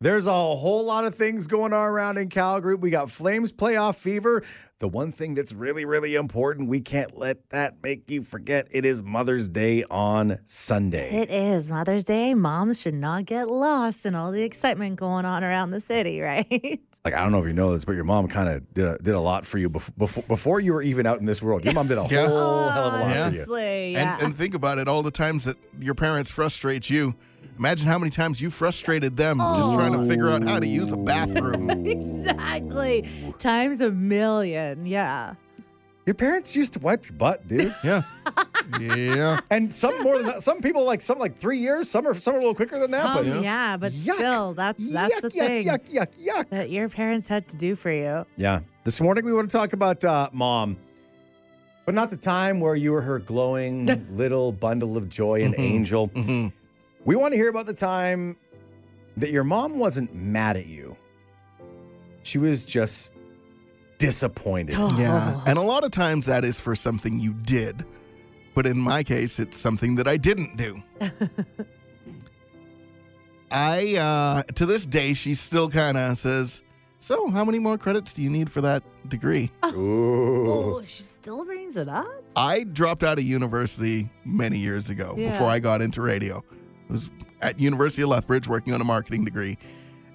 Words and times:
There's 0.00 0.28
a 0.28 0.32
whole 0.32 0.84
lot 0.84 1.06
of 1.06 1.14
things 1.16 1.48
going 1.48 1.72
on 1.72 1.84
around 1.84 2.18
in 2.18 2.28
Calgary. 2.28 2.76
We 2.76 2.88
got 2.90 3.10
Flames 3.10 3.52
playoff 3.52 3.96
fever. 4.00 4.44
The 4.78 4.86
one 4.86 5.10
thing 5.10 5.34
that's 5.34 5.52
really, 5.52 5.84
really 5.84 6.14
important, 6.14 6.68
we 6.68 6.80
can't 6.80 7.18
let 7.18 7.50
that 7.50 7.82
make 7.82 8.08
you 8.08 8.22
forget. 8.22 8.68
It 8.70 8.84
is 8.84 9.02
Mother's 9.02 9.48
Day 9.48 9.82
on 9.90 10.38
Sunday. 10.44 11.10
It 11.22 11.30
is 11.30 11.72
Mother's 11.72 12.04
Day. 12.04 12.32
Moms 12.34 12.80
should 12.80 12.94
not 12.94 13.24
get 13.24 13.48
lost 13.48 14.06
in 14.06 14.14
all 14.14 14.30
the 14.30 14.42
excitement 14.44 14.94
going 14.94 15.24
on 15.24 15.42
around 15.42 15.70
the 15.70 15.80
city, 15.80 16.20
right? 16.20 16.78
Like 17.04 17.14
I 17.14 17.20
don't 17.24 17.32
know 17.32 17.40
if 17.42 17.46
you 17.48 17.52
know 17.52 17.72
this, 17.72 17.84
but 17.84 17.96
your 17.96 18.04
mom 18.04 18.28
kind 18.28 18.48
of 18.48 18.72
did 18.72 18.84
a, 18.84 18.98
did 18.98 19.16
a 19.16 19.20
lot 19.20 19.44
for 19.44 19.58
you 19.58 19.68
before, 19.68 19.94
before 19.98 20.22
before 20.28 20.60
you 20.60 20.74
were 20.74 20.82
even 20.82 21.06
out 21.06 21.18
in 21.18 21.26
this 21.26 21.42
world. 21.42 21.64
Your 21.64 21.74
mom 21.74 21.88
did 21.88 21.98
a 21.98 22.06
Yeah. 22.10 22.28
whole 22.28 22.68
hell 22.68 22.84
of 22.84 22.94
a 22.94 22.98
lot 22.98 23.30
for 23.32 23.34
you. 23.34 23.56
Yeah. 23.94 24.14
And, 24.18 24.26
and 24.26 24.36
think 24.36 24.54
about 24.54 24.78
it 24.78 24.86
all 24.86 25.02
the 25.02 25.10
times 25.10 25.42
that 25.42 25.56
your 25.80 25.94
parents 25.96 26.30
frustrate 26.30 26.88
you. 26.88 27.16
Imagine 27.58 27.88
how 27.88 27.98
many 27.98 28.10
times 28.10 28.40
you 28.40 28.50
frustrated 28.50 29.16
them 29.16 29.38
just 29.38 29.72
trying 29.74 29.92
to 29.92 30.06
figure 30.08 30.28
out 30.28 30.44
how 30.44 30.60
to 30.60 30.66
use 30.66 30.92
a 30.92 30.96
bathroom. 30.96 31.68
exactly. 31.86 33.08
Times 33.38 33.80
a 33.80 33.90
million. 33.90 34.86
Yeah. 34.86 35.34
Your 36.06 36.14
parents 36.14 36.56
used 36.56 36.72
to 36.74 36.78
wipe 36.78 37.06
your 37.08 37.16
butt, 37.18 37.46
dude. 37.46 37.74
Yeah. 37.84 38.02
Yeah. 38.78 39.40
And 39.50 39.72
some 39.72 40.02
more 40.02 40.18
than. 40.22 40.40
Some 40.42 40.60
people 40.60 40.84
like 40.84 41.00
some 41.00 41.18
like 41.18 41.36
three 41.38 41.58
years. 41.58 41.88
Some 41.90 42.06
are 42.06 42.14
some 42.14 42.34
are 42.34 42.36
a 42.36 42.40
little 42.40 42.54
quicker 42.54 42.78
than 42.78 42.90
that. 42.90 43.02
Some, 43.02 43.14
but 43.30 43.42
yeah. 43.42 43.76
but 43.78 43.92
Yuck. 43.92 44.14
still, 44.16 44.52
that's 44.54 44.92
that's 44.92 45.14
yuck, 45.16 45.20
the 45.22 45.28
yuck, 45.30 45.46
thing 45.46 45.66
yuck, 45.66 45.88
yuck, 45.90 46.08
yuck. 46.22 46.48
that 46.50 46.70
your 46.70 46.88
parents 46.90 47.28
had 47.28 47.48
to 47.48 47.56
do 47.56 47.74
for 47.74 47.90
you. 47.90 48.26
Yeah. 48.36 48.60
This 48.84 49.00
morning 49.00 49.24
we 49.24 49.32
want 49.32 49.50
to 49.50 49.56
talk 49.56 49.72
about 49.72 50.04
uh, 50.04 50.28
mom, 50.32 50.76
but 51.86 51.94
not 51.94 52.10
the 52.10 52.16
time 52.18 52.60
where 52.60 52.74
you 52.74 52.92
were 52.92 53.00
her 53.00 53.18
glowing 53.18 53.86
little 54.14 54.52
bundle 54.52 54.98
of 54.98 55.08
joy 55.08 55.42
and 55.42 55.54
angel. 55.58 56.08
Mhm. 56.08 56.52
We 57.08 57.16
want 57.16 57.32
to 57.32 57.38
hear 57.38 57.48
about 57.48 57.64
the 57.64 57.72
time 57.72 58.36
that 59.16 59.30
your 59.30 59.42
mom 59.42 59.78
wasn't 59.78 60.14
mad 60.14 60.58
at 60.58 60.66
you. 60.66 60.94
She 62.22 62.36
was 62.36 62.66
just 62.66 63.14
disappointed. 63.96 64.74
Yeah. 64.74 65.40
And 65.46 65.56
a 65.56 65.62
lot 65.62 65.84
of 65.84 65.90
times 65.90 66.26
that 66.26 66.44
is 66.44 66.60
for 66.60 66.74
something 66.74 67.18
you 67.18 67.32
did. 67.32 67.86
But 68.54 68.66
in 68.66 68.76
my 68.76 69.02
case, 69.02 69.40
it's 69.40 69.56
something 69.56 69.94
that 69.94 70.06
I 70.06 70.18
didn't 70.18 70.58
do. 70.58 70.82
I, 73.50 73.96
uh, 73.96 74.42
to 74.56 74.66
this 74.66 74.84
day, 74.84 75.14
she 75.14 75.32
still 75.32 75.70
kind 75.70 75.96
of 75.96 76.18
says, 76.18 76.62
So, 76.98 77.30
how 77.30 77.42
many 77.42 77.58
more 77.58 77.78
credits 77.78 78.12
do 78.12 78.20
you 78.20 78.28
need 78.28 78.50
for 78.52 78.60
that 78.60 78.82
degree? 79.08 79.50
Ooh. 79.72 80.52
Oh, 80.52 80.82
she 80.84 81.04
still 81.04 81.46
brings 81.46 81.78
it 81.78 81.88
up? 81.88 82.22
I 82.36 82.64
dropped 82.64 83.02
out 83.02 83.16
of 83.16 83.24
university 83.24 84.10
many 84.26 84.58
years 84.58 84.90
ago 84.90 85.14
Yeah. 85.16 85.30
before 85.30 85.46
I 85.46 85.58
got 85.58 85.80
into 85.80 86.02
radio. 86.02 86.44
I 86.88 86.92
was 86.92 87.10
at 87.40 87.58
University 87.58 88.02
of 88.02 88.08
Lethbridge 88.08 88.48
working 88.48 88.72
on 88.74 88.80
a 88.80 88.84
marketing 88.84 89.24
degree. 89.24 89.56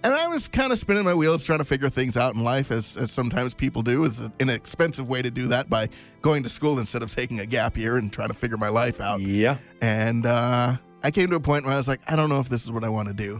And 0.03 0.13
I 0.13 0.27
was 0.27 0.49
kind 0.49 0.73
of 0.73 0.77
spinning 0.77 1.05
my 1.05 1.13
wheels 1.13 1.45
trying 1.45 1.59
to 1.59 1.65
figure 1.65 1.87
things 1.87 2.17
out 2.17 2.35
in 2.35 2.43
life, 2.43 2.71
as, 2.71 2.97
as 2.97 3.09
sometimes 3.09 3.53
people 3.53 3.81
do. 3.81 4.03
It's 4.03 4.19
an 4.19 4.49
expensive 4.49 5.07
way 5.07 5.21
to 5.21 5.31
do 5.31 5.47
that 5.47 5.69
by 5.69 5.87
going 6.21 6.43
to 6.43 6.49
school 6.49 6.77
instead 6.77 7.03
of 7.03 7.11
taking 7.11 7.39
a 7.39 7.45
gap 7.45 7.77
year 7.77 7.95
and 7.95 8.11
trying 8.11 8.27
to 8.27 8.33
figure 8.33 8.57
my 8.57 8.67
life 8.67 8.99
out. 8.99 9.21
Yeah. 9.21 9.57
And 9.81 10.25
uh, 10.25 10.75
I 11.03 11.11
came 11.11 11.29
to 11.29 11.35
a 11.35 11.39
point 11.39 11.63
where 11.63 11.73
I 11.73 11.77
was 11.77 11.87
like, 11.87 12.01
I 12.11 12.17
don't 12.17 12.27
know 12.27 12.41
if 12.41 12.49
this 12.49 12.63
is 12.63 12.71
what 12.71 12.83
I 12.83 12.89
want 12.89 13.07
to 13.07 13.13
do. 13.13 13.39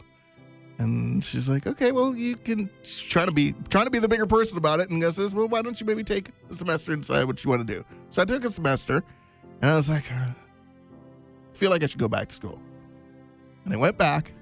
And 0.80 1.24
she's 1.24 1.50
like, 1.50 1.68
okay, 1.68 1.92
well, 1.92 2.16
you 2.16 2.36
can 2.36 2.70
trying 2.84 3.28
to 3.28 3.34
be 3.34 3.54
trying 3.70 3.86
to 3.86 3.92
be 3.92 4.00
the 4.00 4.08
bigger 4.08 4.26
person 4.26 4.58
about 4.58 4.80
it. 4.80 4.90
And 4.90 5.04
I 5.04 5.10
says, 5.12 5.36
well, 5.36 5.48
why 5.48 5.62
don't 5.62 5.80
you 5.80 5.86
maybe 5.86 6.04
take 6.04 6.30
a 6.50 6.54
semester 6.54 6.94
and 6.94 7.02
decide 7.02 7.26
what 7.26 7.44
you 7.44 7.50
want 7.50 7.66
to 7.68 7.74
do? 7.74 7.84
So 8.10 8.22
I 8.22 8.26
took 8.26 8.44
a 8.44 8.50
semester, 8.50 9.04
and 9.62 9.70
I 9.70 9.76
was 9.76 9.90
like, 9.90 10.12
uh, 10.12 10.16
I 10.16 11.56
feel 11.56 11.70
like 11.70 11.84
I 11.84 11.88
should 11.88 12.00
go 12.00 12.08
back 12.08 12.30
to 12.30 12.36
school. 12.36 12.60
And 13.66 13.74
I 13.74 13.78
went 13.78 13.98
back, 13.98 14.34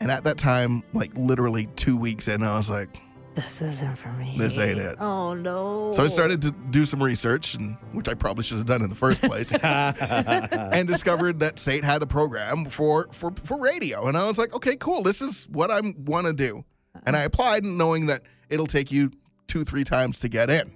and 0.00 0.10
at 0.10 0.24
that 0.24 0.38
time, 0.38 0.82
like 0.92 1.16
literally 1.16 1.66
two 1.76 1.96
weeks 1.96 2.28
in, 2.28 2.42
I 2.42 2.56
was 2.56 2.70
like, 2.70 2.88
This 3.34 3.62
isn't 3.62 3.96
for 3.96 4.12
me. 4.12 4.34
This 4.38 4.58
ain't 4.58 4.78
it. 4.78 4.96
Oh, 5.00 5.34
no. 5.34 5.92
so 5.92 6.04
I 6.04 6.06
started 6.06 6.42
to 6.42 6.50
do 6.70 6.84
some 6.84 7.02
research, 7.02 7.54
and 7.54 7.76
which 7.92 8.08
I 8.08 8.14
probably 8.14 8.44
should 8.44 8.58
have 8.58 8.66
done 8.66 8.82
in 8.82 8.88
the 8.88 8.94
first 8.94 9.22
place. 9.22 9.52
and 9.62 10.86
discovered 10.88 11.40
that 11.40 11.58
State 11.58 11.84
had 11.84 12.02
a 12.02 12.06
program 12.06 12.66
for, 12.66 13.08
for 13.12 13.32
for 13.44 13.58
radio, 13.58 14.06
and 14.06 14.16
I 14.16 14.26
was 14.26 14.38
like, 14.38 14.54
okay, 14.54 14.76
cool, 14.76 15.02
this 15.02 15.22
is 15.22 15.48
what 15.50 15.70
I 15.70 15.80
want 16.04 16.26
to 16.26 16.32
do. 16.32 16.64
And 17.04 17.16
I 17.16 17.22
applied, 17.22 17.64
knowing 17.64 18.06
that 18.06 18.22
it'll 18.48 18.66
take 18.66 18.92
you 18.92 19.10
two, 19.46 19.64
three 19.64 19.84
times 19.84 20.20
to 20.20 20.28
get 20.28 20.50
in. 20.50 20.72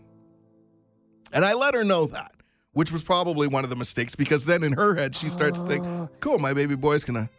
And 1.33 1.45
I 1.45 1.55
let 1.55 1.75
her 1.75 1.85
know 1.85 2.07
that, 2.07 2.33
which 2.77 2.93
was 2.93 3.03
probably 3.03 3.47
one 3.47 3.65
of 3.65 3.71
the 3.71 3.77
mistakes 3.77 4.15
because 4.15 4.45
then 4.45 4.63
in 4.63 4.71
her 4.75 4.95
head 4.95 5.15
she 5.15 5.31
starts 5.31 5.59
to 5.59 5.67
think, 5.67 5.83
cool, 6.21 6.39
my 6.39 6.53
baby 6.53 6.77
boy's 6.77 7.07
gonna 7.07 7.31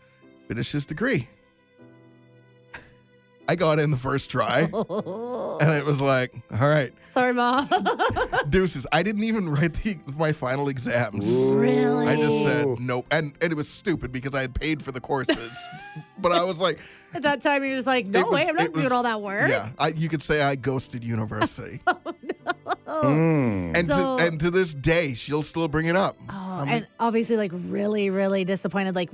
finish 0.47 0.71
his 0.71 0.83
degree. 0.83 1.29
I 3.49 3.55
got 3.55 3.79
in 3.79 3.91
the 3.91 3.97
first 3.97 4.29
try, 4.29 4.59
and 4.61 5.71
it 5.71 5.85
was 5.85 6.01
like, 6.01 6.33
all 6.51 6.67
right, 6.69 6.91
Sorry, 7.11 7.33
Mom. 7.33 7.67
deuces. 8.49 8.85
I 8.91 9.01
didn't 9.03 9.23
even 9.23 9.49
write 9.49 9.73
the, 9.73 9.97
my 10.17 10.31
final 10.33 10.67
exams. 10.69 11.25
really? 11.55 12.07
I 12.07 12.15
just 12.17 12.41
said 12.43 12.79
nope, 12.79 13.05
and 13.09 13.33
and 13.41 13.51
it 13.51 13.55
was 13.55 13.67
stupid 13.69 14.11
because 14.11 14.35
I 14.35 14.41
had 14.41 14.53
paid 14.53 14.83
for 14.83 14.91
the 14.91 14.99
courses, 15.01 15.57
but 16.19 16.31
I 16.31 16.43
was 16.43 16.59
like, 16.59 16.79
At 17.13 17.23
that 17.23 17.41
time, 17.41 17.63
you're 17.63 17.75
just 17.75 17.87
like, 17.87 18.05
no 18.05 18.19
it 18.19 18.25
was- 18.25 18.33
way, 18.33 18.47
I'm 18.49 18.55
not 18.55 18.65
it 18.65 18.73
doing 18.73 18.83
was- 18.83 18.91
all 18.91 19.03
that 19.03 19.21
work. 19.21 19.49
Yeah, 19.49 19.69
I, 19.79 19.89
you 19.89 20.09
could 20.09 20.21
say 20.21 20.41
I 20.41 20.55
ghosted 20.55 21.03
university, 21.03 21.79
Mm. 22.87 23.75
and 23.77 23.87
So- 23.87 24.17
to 24.17 24.23
and 24.25 24.39
to 24.39 24.49
this 24.51 24.73
day, 24.73 25.13
she'll 25.13 25.43
still 25.43 25.67
bring 25.67 25.85
it 25.87 25.95
up. 25.95 26.17
Oh, 26.29 26.65
and 26.67 26.87
obviously, 26.99 27.37
like, 27.37 27.51
really, 27.53 28.09
really 28.09 28.43
disappointed. 28.45 28.95
Like, 28.95 29.09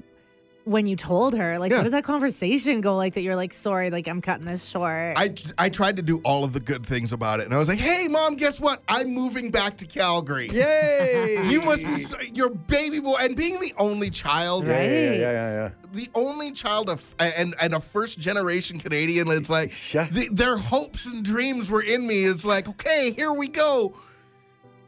when 0.66 0.86
you 0.86 0.96
told 0.96 1.36
her, 1.38 1.60
like, 1.60 1.72
Yeah. 1.72 1.78
how 1.78 1.84
did 1.84 1.94
that 1.94 2.04
conversation 2.04 2.82
go? 2.82 2.96
Like, 2.96 3.14
that 3.16 3.22
you're 3.22 3.36
like, 3.36 3.54
sorry, 3.54 3.90
like, 3.90 4.08
I'm 4.08 4.22
cutting 4.22 4.46
this 4.46 4.64
short. 4.66 5.14
I 5.18 5.34
I 5.58 5.70
tried 5.70 5.98
to 5.98 6.02
do 6.02 6.20
all 6.24 6.44
of 6.44 6.54
the 6.54 6.60
good 6.60 6.86
things 6.86 7.12
about 7.14 7.40
it, 7.40 7.46
and 7.46 7.54
I 7.54 7.58
was 7.58 7.68
like, 7.70 7.80
hey, 7.80 8.08
mom, 8.08 8.36
guess 8.36 8.60
what? 8.60 8.82
I'm 8.88 9.14
moving 9.14 9.52
back 9.52 9.78
to 9.78 9.86
Calgary. 9.86 10.48
Yay! 10.52 11.48
You 11.50 11.62
must 11.62 11.86
be 11.86 11.98
so, 11.98 12.18
your 12.34 12.50
baby 12.50 13.00
boy, 13.00 13.16
and 13.20 13.36
being 13.36 13.60
the 13.60 13.74
only 13.78 14.10
child. 14.10 14.66
Yeah, 14.68 14.82
yeah, 14.82 14.90
yeah, 14.90 15.12
yeah, 15.14 15.32
yeah, 15.32 15.58
yeah. 15.58 15.70
the 15.92 16.10
only 16.16 16.52
child 16.52 16.90
of 16.90 17.16
and 17.20 17.56
and 17.62 17.74
a 17.74 17.80
first 17.80 18.18
generation 18.20 18.80
Canadian. 18.80 19.30
It's 19.30 19.50
like 19.50 19.72
Yeah. 19.94 20.08
the, 20.12 20.30
their 20.32 20.58
hopes 20.58 21.06
and 21.06 21.24
dreams 21.24 21.70
were 21.70 21.82
in 21.84 22.08
me. 22.08 22.24
It's 22.26 22.46
like 22.46 22.68
okay, 22.68 23.12
here 23.12 23.32
we 23.34 23.48
go. 23.48 23.94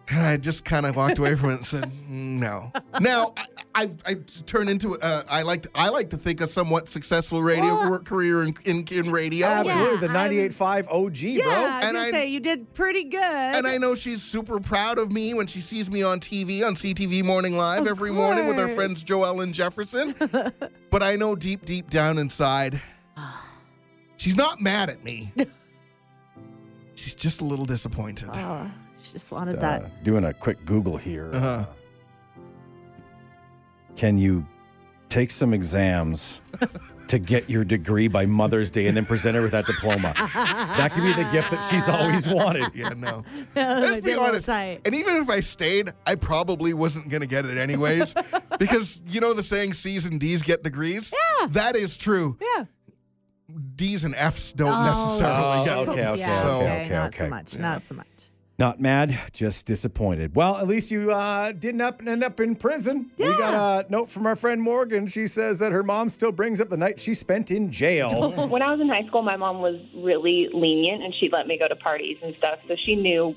And 0.08 0.22
I 0.22 0.38
just 0.38 0.64
kind 0.64 0.86
of 0.86 0.96
walked 0.96 1.18
away 1.18 1.34
from 1.36 1.50
it 1.50 1.56
and 1.56 1.66
said, 1.66 1.84
"Mm, 1.86 2.40
"No." 2.40 2.72
Now 3.02 3.34
I, 3.74 3.84
I, 3.84 3.90
I 4.06 4.14
turned 4.46 4.70
into 4.70 5.00
uh, 5.00 5.24
I 5.28 5.42
like 5.42 5.66
I 5.74 5.90
like 5.90 6.12
to 6.12 6.18
think 6.18 6.42
a 6.42 6.48
somewhat 6.48 6.88
successful 6.88 7.42
radio 7.42 7.64
Well- 7.64 7.90
work 7.90 8.06
career 8.06 8.44
in, 8.44 8.54
in, 8.66 8.86
in 8.92 9.12
radio. 9.12 9.48
Absolutely, 9.48 10.08
the 10.08 10.14
Yeah, 10.14 10.22
I 10.22 10.28
was- 10.30 10.58
98.5 10.58 10.88
OG, 10.92 11.18
yeah, 11.22 11.44
bro. 11.44 11.52
I 11.54 11.82
And 11.90 11.98
I- 11.98 12.12
say 12.12 12.28
you 12.30 12.40
did 12.40 12.72
pretty 12.76 13.06
good. 13.06 13.20
And 13.20 13.66
I 13.66 13.78
know 13.80 13.96
she's 13.96 14.22
super 14.22 14.60
proud 14.60 15.00
of 15.00 15.12
me 15.12 15.34
when 15.34 15.48
she 15.48 15.60
sees 15.60 15.90
me 15.90 16.04
on 16.04 16.20
TV, 16.20 16.64
on 16.64 16.76
CTV 16.76 17.24
Morning 17.24 17.58
Live 17.58 17.82
Of 17.82 17.88
every 17.88 18.12
morning 18.12 18.46
with 18.48 18.60
our 18.60 18.70
friends 18.70 19.04
Joelle 19.04 19.42
and 19.42 19.54
Jefferson. 19.56 20.14
but 20.92 21.02
I 21.02 21.16
know 21.16 21.36
deep, 21.36 21.66
deep 21.66 21.90
down 21.90 22.20
inside, 22.20 22.80
she's 24.18 24.38
not 24.38 24.62
mad 24.62 24.92
at 24.92 25.04
me. 25.04 25.34
she's 26.96 27.16
just 27.16 27.42
a 27.42 27.46
little 27.46 27.66
disappointed. 27.66 28.30
Oh, 28.34 28.70
she 28.70 28.84
just 29.12 29.32
wanted 29.32 29.58
Uh, 29.58 29.62
that. 29.62 30.04
doing 30.04 30.26
a 30.26 30.34
quick 30.34 30.64
Google 30.66 30.98
here. 30.98 31.30
Uh-huh. 31.34 31.66
Can 33.96 34.18
you 34.18 34.46
take 35.10 35.32
some 35.32 35.54
exams 35.54 36.42
to 37.08 37.20
get 37.20 37.50
your 37.50 37.64
degree 37.64 38.08
by 38.08 38.26
Mother's 38.26 38.70
Day 38.72 38.88
and 38.88 38.98
then 38.98 39.06
present 39.06 39.36
her 39.36 39.42
with 39.42 39.52
that 39.52 39.66
diploma? 39.66 40.14
that 40.18 40.92
could 40.92 41.04
be 41.04 41.14
the 41.14 41.30
gift 41.32 41.52
that 41.52 41.66
she's 41.70 41.88
always 41.88 42.28
wanted. 42.28 42.68
Yeah, 42.76 42.90
no. 42.90 43.24
That 43.54 43.80
Let's 43.82 44.02
be 44.02 44.14
honest. 44.16 44.48
tight. 44.48 44.82
And 44.84 44.94
even 44.94 45.16
if 45.18 45.30
I 45.30 45.40
stayed, 45.40 45.94
I 46.06 46.16
probably 46.16 46.74
wasn't 46.74 47.10
going 47.10 47.22
to 47.22 47.28
get 47.28 47.46
it 47.46 47.58
anyways. 47.58 48.14
because 48.60 49.02
you 49.08 49.22
know 49.22 49.34
the 49.34 49.44
saying 49.44 49.74
C's 49.74 50.06
and 50.06 50.20
D's 50.20 50.42
get 50.42 50.62
degrees? 50.64 51.14
Yeah. 51.40 51.48
That 51.48 51.76
is 51.78 51.96
true. 51.96 52.38
Yeah. 52.42 52.66
D's 53.78 54.04
and 54.04 54.16
F's 54.16 54.52
don't 54.52 54.74
Oh. 54.74 54.86
necessarily 54.86 55.38
Oh, 55.38 55.66
get 55.66 55.78
okay, 55.78 56.01
them. 56.01 56.12
okay, 56.16 56.19
yeah, 56.19 56.42
so, 56.42 56.48
okay, 56.50 56.81
okay, 56.86 56.90
not 56.96 57.08
okay. 57.08 57.18
so 57.19 57.28
much. 57.30 57.58
Not 57.60 57.84
so 57.84 57.96
much. 57.96 58.08
Not 58.57 58.80
mad, 58.80 59.19
just 59.34 59.66
disappointed. 59.66 60.34
Well, 60.34 60.56
at 60.56 60.66
least 60.66 60.90
you 60.90 61.12
uh, 61.12 61.52
didn't 61.52 61.81
up, 61.81 62.02
end 62.06 62.24
up 62.24 62.40
in 62.40 62.56
prison. 62.56 63.12
We 63.18 63.25
got 63.25 63.86
a 63.86 63.92
note 63.92 64.10
from 64.10 64.25
our 64.25 64.38
friend 64.38 64.62
Morgan. 64.62 65.07
She 65.07 65.28
says 65.28 65.60
that 65.60 65.74
her 65.74 65.84
mom 65.84 66.10
still 66.10 66.31
brings 66.31 66.62
up 66.62 66.69
the 66.69 66.78
night 66.78 66.98
she 66.98 67.16
spent 67.16 67.52
in 67.52 67.69
jail. 67.69 68.31
When 68.56 68.62
I 68.62 68.72
was 68.72 68.80
in 68.80 68.88
high 68.88 69.06
school, 69.07 69.24
my 69.24 69.36
mom 69.36 69.60
was 69.60 69.75
really 69.98 70.48
lenient 70.54 71.04
and 71.04 71.13
she'd 71.19 71.34
let 71.34 71.48
me 71.48 71.60
go 71.60 71.68
to 71.68 71.75
parties 71.75 72.18
and 72.24 72.34
stuff. 72.38 72.60
So 72.69 72.75
she 72.86 72.96
knew 72.96 73.36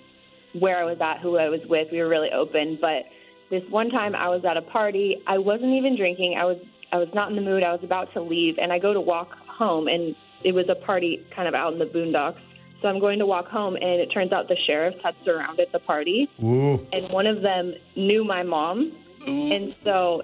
where 0.61 0.79
I 0.79 0.85
was 0.85 0.99
at, 1.01 1.19
who 1.21 1.37
I 1.37 1.49
was 1.49 1.61
with. 1.69 1.89
We 1.91 1.99
were 1.99 2.09
really 2.09 2.31
open. 2.31 2.79
But 2.81 3.05
this 3.51 3.63
one 3.71 3.91
time 3.91 4.15
I 4.15 4.29
was 4.29 4.45
at 4.49 4.57
a 4.57 4.63
party. 4.63 5.17
I 5.27 5.39
wasn't 5.39 5.75
even 5.75 5.97
drinking. 5.97 6.37
I 6.39 6.45
was 6.45 6.59
I 6.93 6.99
was 6.99 7.09
not 7.13 7.31
in 7.31 7.37
the 7.37 7.43
mood. 7.43 7.65
I 7.65 7.73
was 7.73 7.83
about 7.83 8.13
to 8.13 8.23
leave 8.23 8.55
and 8.59 8.73
I 8.73 8.79
go 8.79 8.95
to 8.95 9.01
walk 9.01 9.31
home 9.49 9.89
and 9.89 10.15
it 10.45 10.53
was 10.53 10.67
a 10.69 10.77
party 10.87 11.27
kind 11.35 11.49
of 11.49 11.55
out 11.55 11.73
in 11.73 11.79
the 11.81 11.87
boondocks. 11.87 12.39
So 12.81 12.89
I'm 12.89 13.01
going 13.01 13.19
to 13.19 13.27
walk 13.27 13.49
home 13.49 13.75
and 13.75 14.01
it 14.01 14.07
turns 14.07 14.33
out 14.33 14.47
the 14.49 14.57
sheriffs 14.67 14.99
had 15.03 15.15
surrounded 15.25 15.69
the 15.73 15.81
party 15.81 16.29
Ooh. 16.43 16.87
and 16.93 17.11
one 17.11 17.27
of 17.27 17.43
them 17.43 17.75
knew 17.97 18.25
my 18.25 18.43
mom. 18.45 18.93
And 19.27 19.75
so 19.85 20.23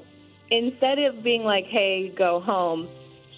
instead 0.50 0.98
of 1.00 1.22
being 1.24 1.42
like, 1.42 1.64
hey, 1.68 2.12
go 2.16 2.40
home, 2.40 2.88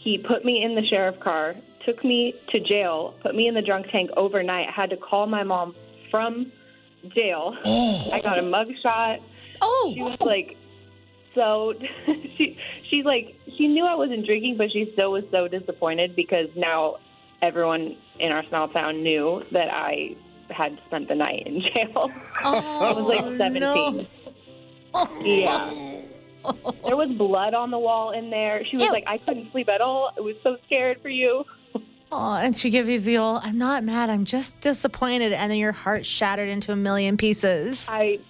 he 0.05 0.19
put 0.19 0.45
me 0.45 0.63
in 0.63 0.75
the 0.75 0.83
sheriff 0.93 1.19
car, 1.21 1.55
took 1.87 2.05
me 2.05 2.35
to 2.53 2.61
jail, 2.61 3.15
put 3.23 3.35
me 3.35 3.49
in 3.49 3.55
the 3.55 3.63
drunk 3.63 3.87
tank 3.91 4.11
overnight. 4.17 4.69
I 4.69 4.73
had 4.81 4.91
to 4.91 4.97
call 4.97 5.27
my 5.27 5.43
mom 5.43 5.75
from 6.11 6.53
jail. 7.17 7.57
Oh. 7.65 8.11
I 8.13 8.21
got 8.21 8.39
a 8.39 8.43
mug 8.43 8.69
shot. 8.83 9.21
Oh. 9.63 9.93
She 9.95 10.01
Oh, 10.03 10.05
was 10.11 10.19
like, 10.21 10.57
so 11.35 11.75
she 12.37 12.59
she's 12.91 13.05
like 13.05 13.35
she 13.57 13.67
knew 13.69 13.85
I 13.85 13.95
wasn't 13.95 14.27
drinking, 14.27 14.57
but 14.59 14.71
she 14.73 14.91
still 14.93 15.13
was 15.13 15.25
so 15.35 15.49
disappointed 15.49 16.15
because 16.15 16.49
now 16.55 16.97
everyone 17.43 17.97
in 18.19 18.33
our 18.33 18.45
small 18.49 18.69
town 18.69 19.03
knew 19.03 19.43
that 19.53 19.69
I 19.77 20.17
had 20.51 20.79
spent 20.87 21.09
the 21.09 21.15
night 21.17 21.43
in 21.47 21.61
jail. 21.61 22.11
Oh, 22.45 22.91
I 22.91 22.93
was 22.93 23.07
like 23.09 23.23
Oh, 23.25 23.37
17. 23.37 23.61
no. 23.61 24.07
Yeah. 25.23 25.71
Oh. 26.45 26.73
There 26.87 26.97
was 26.97 27.11
blood 27.19 27.55
on 27.55 27.71
the 27.71 27.79
wall 27.79 28.13
in 28.13 28.31
there. 28.31 28.65
She 28.71 28.77
was 28.77 28.87
Ew. 28.87 28.93
like, 28.93 29.05
I 29.07 29.19
couldn't 29.19 29.51
sleep 29.51 29.69
at 29.69 29.81
all. 29.81 30.13
I 30.17 30.21
was 30.21 30.37
so 30.45 30.57
scared 30.67 31.03
for 31.03 31.09
you. 31.09 31.45
Oh, 32.13 32.35
and 32.35 32.57
she 32.57 32.71
gave 32.71 32.89
you 32.89 33.01
the 33.01 33.19
old, 33.19 33.41
I'm 33.43 33.59
not 33.59 33.83
mad, 33.83 34.11
I'm 34.11 34.25
just 34.25 34.61
disappointed. 34.61 35.33
And 35.33 35.51
then 35.51 35.59
your 35.59 35.73
heart 35.73 36.07
shattered 36.07 36.49
into 36.49 36.71
a 36.71 36.77
million 36.77 37.17
pieces. 37.17 37.89
I 37.91 38.21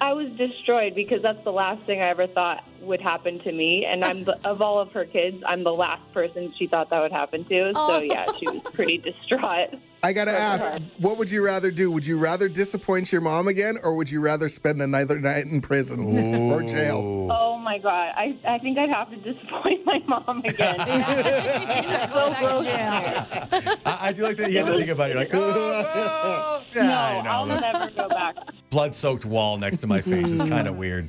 I 0.00 0.12
was 0.12 0.26
destroyed 0.36 0.96
because 0.96 1.22
that's 1.22 1.42
the 1.44 1.52
last 1.52 1.86
thing 1.86 2.00
I 2.00 2.08
ever 2.08 2.26
thought 2.26 2.64
would 2.84 3.00
happen 3.00 3.38
to 3.40 3.52
me. 3.52 3.84
And 3.84 4.04
I'm 4.04 4.24
the, 4.24 4.38
of 4.46 4.60
all 4.60 4.78
of 4.78 4.92
her 4.92 5.04
kids, 5.04 5.42
I'm 5.46 5.64
the 5.64 5.72
last 5.72 6.02
person 6.12 6.52
she 6.58 6.66
thought 6.66 6.90
that 6.90 7.00
would 7.00 7.12
happen 7.12 7.44
to. 7.46 7.72
Oh. 7.74 7.88
So 7.98 8.02
yeah, 8.02 8.26
she 8.38 8.46
was 8.48 8.60
pretty 8.72 8.98
distraught. 9.04 9.70
I 10.02 10.12
gotta 10.12 10.32
ask, 10.32 10.66
right. 10.66 10.82
what 10.98 11.16
would 11.16 11.30
you 11.30 11.42
rather 11.42 11.70
do? 11.70 11.90
Would 11.90 12.06
you 12.06 12.18
rather 12.18 12.46
disappoint 12.46 13.10
your 13.10 13.22
mom 13.22 13.48
again, 13.48 13.78
or 13.82 13.96
would 13.96 14.10
you 14.10 14.20
rather 14.20 14.50
spend 14.50 14.82
another 14.82 15.18
night 15.18 15.46
in 15.46 15.62
prison 15.62 16.04
or 16.52 16.62
jail? 16.62 17.28
Oh 17.32 17.56
my 17.56 17.78
god, 17.78 18.12
I 18.14 18.38
I 18.46 18.58
think 18.58 18.76
I'd 18.76 18.94
have 18.94 19.08
to 19.08 19.16
disappoint 19.16 19.86
my 19.86 20.02
mom 20.06 20.40
again. 20.44 20.76
Go 20.76 22.30
back 22.30 23.40
to. 23.50 23.78
I, 23.86 24.08
I 24.08 24.12
do 24.12 24.24
like 24.24 24.36
that 24.36 24.50
you 24.52 24.58
have 24.58 24.66
to 24.66 24.76
think 24.76 24.90
about 24.90 25.10
it. 25.10 25.14
You're 25.14 25.22
like, 25.22 25.34
oh, 25.34 26.62
no. 26.74 26.82
no, 26.82 26.86
Yeah, 26.86 27.00
I 27.02 27.22
know. 27.22 27.30
I'll 27.30 27.46
never 27.46 27.90
go 27.92 28.08
back. 28.08 28.36
blood-soaked 28.68 29.24
wall 29.24 29.56
next 29.56 29.78
to 29.78 29.86
my 29.86 30.02
face 30.02 30.30
is 30.30 30.42
kind 30.42 30.68
of 30.68 30.76
weird. 30.76 31.08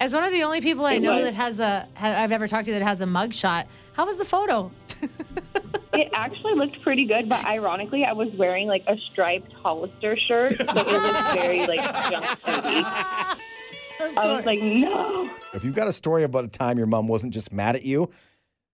As 0.00 0.12
one 0.14 0.24
of 0.24 0.32
the 0.32 0.42
only 0.42 0.60
people 0.60 0.86
I 0.86 0.94
It 0.94 1.02
know 1.02 1.14
was. 1.16 1.24
that 1.24 1.34
has 1.34 1.60
a, 1.60 1.86
ha- 1.94 2.22
I've 2.22 2.32
ever 2.32 2.48
talked 2.48 2.64
to 2.66 2.72
that 2.72 2.82
has 2.82 3.00
a 3.02 3.06
mug 3.06 3.34
shot, 3.34 3.66
how 3.92 4.06
was 4.06 4.16
the 4.16 4.24
photo? 4.24 4.70
It 5.92 6.08
actually 6.14 6.54
looked 6.54 6.80
pretty 6.82 7.04
good, 7.04 7.28
but 7.28 7.44
ironically, 7.44 8.04
I 8.04 8.12
was 8.12 8.28
wearing 8.38 8.68
like 8.68 8.84
a 8.86 8.96
striped 9.10 9.52
Hollister 9.54 10.16
shirt, 10.28 10.52
so 10.56 10.62
it 10.64 10.74
looked 10.74 11.32
very 11.34 11.66
like 11.66 11.80
jumpsuity. 11.80 12.84
I 12.86 13.36
was 14.36 14.46
like, 14.46 14.62
no. 14.62 15.28
If 15.52 15.64
you've 15.64 15.74
got 15.74 15.88
a 15.88 15.92
story 15.92 16.22
about 16.22 16.44
a 16.44 16.48
time 16.48 16.78
your 16.78 16.86
mom 16.86 17.08
wasn't 17.08 17.32
just 17.34 17.52
mad 17.52 17.74
at 17.74 17.82
you, 17.84 18.08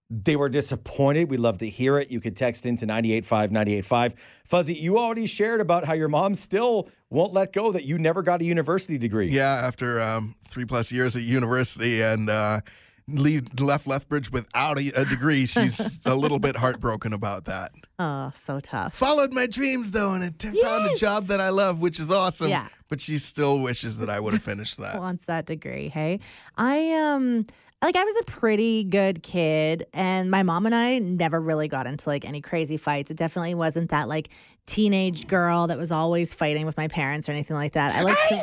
they 0.08 0.36
were 0.36 0.48
disappointed. 0.48 1.30
We'd 1.30 1.40
love 1.40 1.58
to 1.58 1.68
hear 1.68 1.98
it. 1.98 2.10
You 2.10 2.20
could 2.20 2.36
text 2.36 2.64
into 2.64 2.86
985 2.86 3.50
985. 3.50 4.14
Fuzzy, 4.44 4.74
you 4.74 4.98
already 4.98 5.26
shared 5.26 5.60
about 5.60 5.84
how 5.84 5.94
your 5.94 6.08
mom 6.08 6.34
still 6.34 6.88
won't 7.10 7.32
let 7.32 7.52
go 7.52 7.72
that 7.72 7.84
you 7.84 7.98
never 7.98 8.22
got 8.22 8.40
a 8.40 8.44
university 8.44 8.98
degree. 8.98 9.28
Yeah, 9.28 9.52
after 9.52 10.00
um, 10.00 10.36
three 10.44 10.64
plus 10.64 10.92
years 10.92 11.16
at 11.16 11.22
university 11.22 12.02
and 12.02 12.30
uh, 12.30 12.60
leave, 13.08 13.58
left 13.60 13.86
Lethbridge 13.86 14.30
without 14.30 14.78
a, 14.78 14.92
a 15.00 15.04
degree, 15.04 15.46
she's 15.46 16.00
a 16.06 16.14
little 16.14 16.38
bit 16.38 16.56
heartbroken 16.56 17.12
about 17.12 17.44
that. 17.44 17.72
oh, 17.98 18.30
so 18.32 18.60
tough. 18.60 18.94
Followed 18.94 19.32
my 19.32 19.46
dreams 19.46 19.90
though, 19.90 20.14
and 20.14 20.22
it 20.22 20.38
t- 20.38 20.50
found 20.50 20.88
a 20.88 20.94
job 20.96 21.24
that 21.24 21.40
I 21.40 21.48
love, 21.48 21.80
which 21.80 21.98
is 21.98 22.10
awesome. 22.10 22.48
Yeah. 22.48 22.68
But 22.88 23.00
she 23.00 23.18
still 23.18 23.58
wishes 23.58 23.98
that 23.98 24.08
I 24.08 24.20
would 24.20 24.32
have 24.34 24.42
finished 24.42 24.76
that. 24.78 24.98
wants 25.00 25.24
that 25.24 25.46
degree. 25.46 25.88
Hey, 25.88 26.20
I 26.56 26.92
um 26.92 27.46
like 27.82 27.96
I 27.96 28.04
was 28.04 28.16
a 28.22 28.24
pretty 28.24 28.84
good 28.84 29.22
kid, 29.22 29.86
and 29.92 30.30
my 30.30 30.42
mom 30.42 30.64
and 30.64 30.74
I 30.74 30.98
never 30.98 31.40
really 31.40 31.68
got 31.68 31.86
into 31.86 32.08
like 32.08 32.24
any 32.24 32.40
crazy 32.40 32.78
fights. 32.78 33.10
It 33.10 33.18
definitely 33.18 33.54
wasn't 33.54 33.90
that 33.90 34.08
like 34.08 34.30
teenage 34.64 35.28
girl 35.28 35.68
that 35.68 35.78
was 35.78 35.92
always 35.92 36.34
fighting 36.34 36.66
with 36.66 36.76
my 36.76 36.88
parents 36.88 37.28
or 37.28 37.32
anything 37.32 37.56
like 37.56 37.72
that. 37.72 37.94
I 37.94 38.02
like 38.02 38.18
to. 38.28 38.42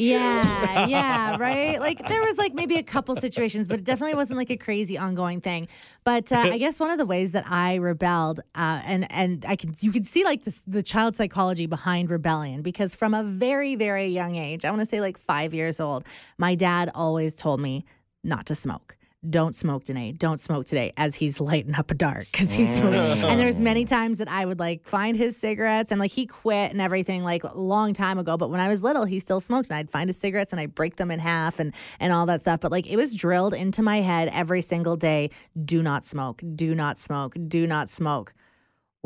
Yeah, 0.00 0.86
yeah, 0.86 1.36
right. 1.40 1.80
Like 1.80 2.06
there 2.08 2.20
was 2.20 2.38
like 2.38 2.54
maybe 2.54 2.76
a 2.76 2.84
couple 2.84 3.16
situations, 3.16 3.66
but 3.66 3.80
it 3.80 3.84
definitely 3.84 4.14
wasn't 4.14 4.38
like 4.38 4.50
a 4.50 4.56
crazy 4.56 4.96
ongoing 4.96 5.40
thing. 5.40 5.66
But 6.04 6.30
uh, 6.30 6.36
I 6.36 6.58
guess 6.58 6.78
one 6.78 6.90
of 6.90 6.98
the 6.98 7.06
ways 7.06 7.32
that 7.32 7.50
I 7.50 7.76
rebelled, 7.76 8.38
uh, 8.54 8.80
and 8.84 9.10
and 9.10 9.44
I 9.44 9.56
can 9.56 9.74
you 9.80 9.90
can 9.90 10.04
see 10.04 10.22
like 10.22 10.44
the 10.44 10.56
the 10.68 10.82
child 10.84 11.16
psychology 11.16 11.66
behind 11.66 12.10
rebellion 12.10 12.62
because 12.62 12.94
from 12.94 13.12
a 13.12 13.24
very 13.24 13.74
very 13.74 14.06
young 14.06 14.36
age, 14.36 14.64
I 14.64 14.70
want 14.70 14.80
to 14.80 14.86
say 14.86 15.00
like 15.00 15.18
five 15.18 15.52
years 15.52 15.80
old, 15.80 16.04
my 16.38 16.54
dad 16.54 16.92
always 16.94 17.34
told 17.34 17.60
me 17.60 17.84
not 18.28 18.46
to 18.46 18.54
smoke. 18.54 18.96
Don't 19.28 19.56
smoke, 19.56 19.82
Danae. 19.82 20.12
Don't 20.12 20.38
smoke 20.38 20.66
today 20.66 20.92
as 20.96 21.16
he's 21.16 21.40
lighting 21.48 21.74
up 21.74 21.90
a 21.90 21.94
dark 21.94 22.28
because 22.30 22.52
he's 22.52 22.70
mm. 22.78 22.92
smoking. 22.92 23.24
And 23.24 23.40
there's 23.40 23.58
many 23.58 23.84
times 23.96 24.18
that 24.18 24.28
I 24.28 24.44
would 24.44 24.60
like 24.60 24.86
find 24.86 25.16
his 25.16 25.36
cigarettes 25.36 25.90
and 25.90 25.98
like 25.98 26.12
he 26.12 26.24
quit 26.24 26.70
and 26.70 26.80
everything 26.80 27.24
like 27.24 27.42
a 27.42 27.58
long 27.58 27.94
time 27.94 28.18
ago. 28.18 28.36
But 28.36 28.50
when 28.50 28.60
I 28.60 28.68
was 28.68 28.84
little, 28.84 29.04
he 29.04 29.18
still 29.18 29.40
smoked 29.40 29.70
and 29.70 29.76
I'd 29.76 29.90
find 29.90 30.08
his 30.08 30.18
cigarettes 30.18 30.52
and 30.52 30.60
I'd 30.60 30.74
break 30.74 30.96
them 30.96 31.10
in 31.10 31.18
half 31.18 31.58
and 31.58 31.74
and 31.98 32.12
all 32.12 32.26
that 32.26 32.42
stuff. 32.42 32.60
But 32.60 32.70
like 32.70 32.86
it 32.86 32.96
was 32.96 33.12
drilled 33.12 33.54
into 33.54 33.82
my 33.82 34.02
head 34.02 34.28
every 34.32 34.60
single 34.60 34.96
day. 34.96 35.30
Do 35.64 35.82
not 35.82 36.04
smoke. 36.04 36.40
Do 36.54 36.76
not 36.76 36.96
smoke. 36.96 37.34
Do 37.48 37.66
not 37.66 37.90
smoke. 37.90 38.34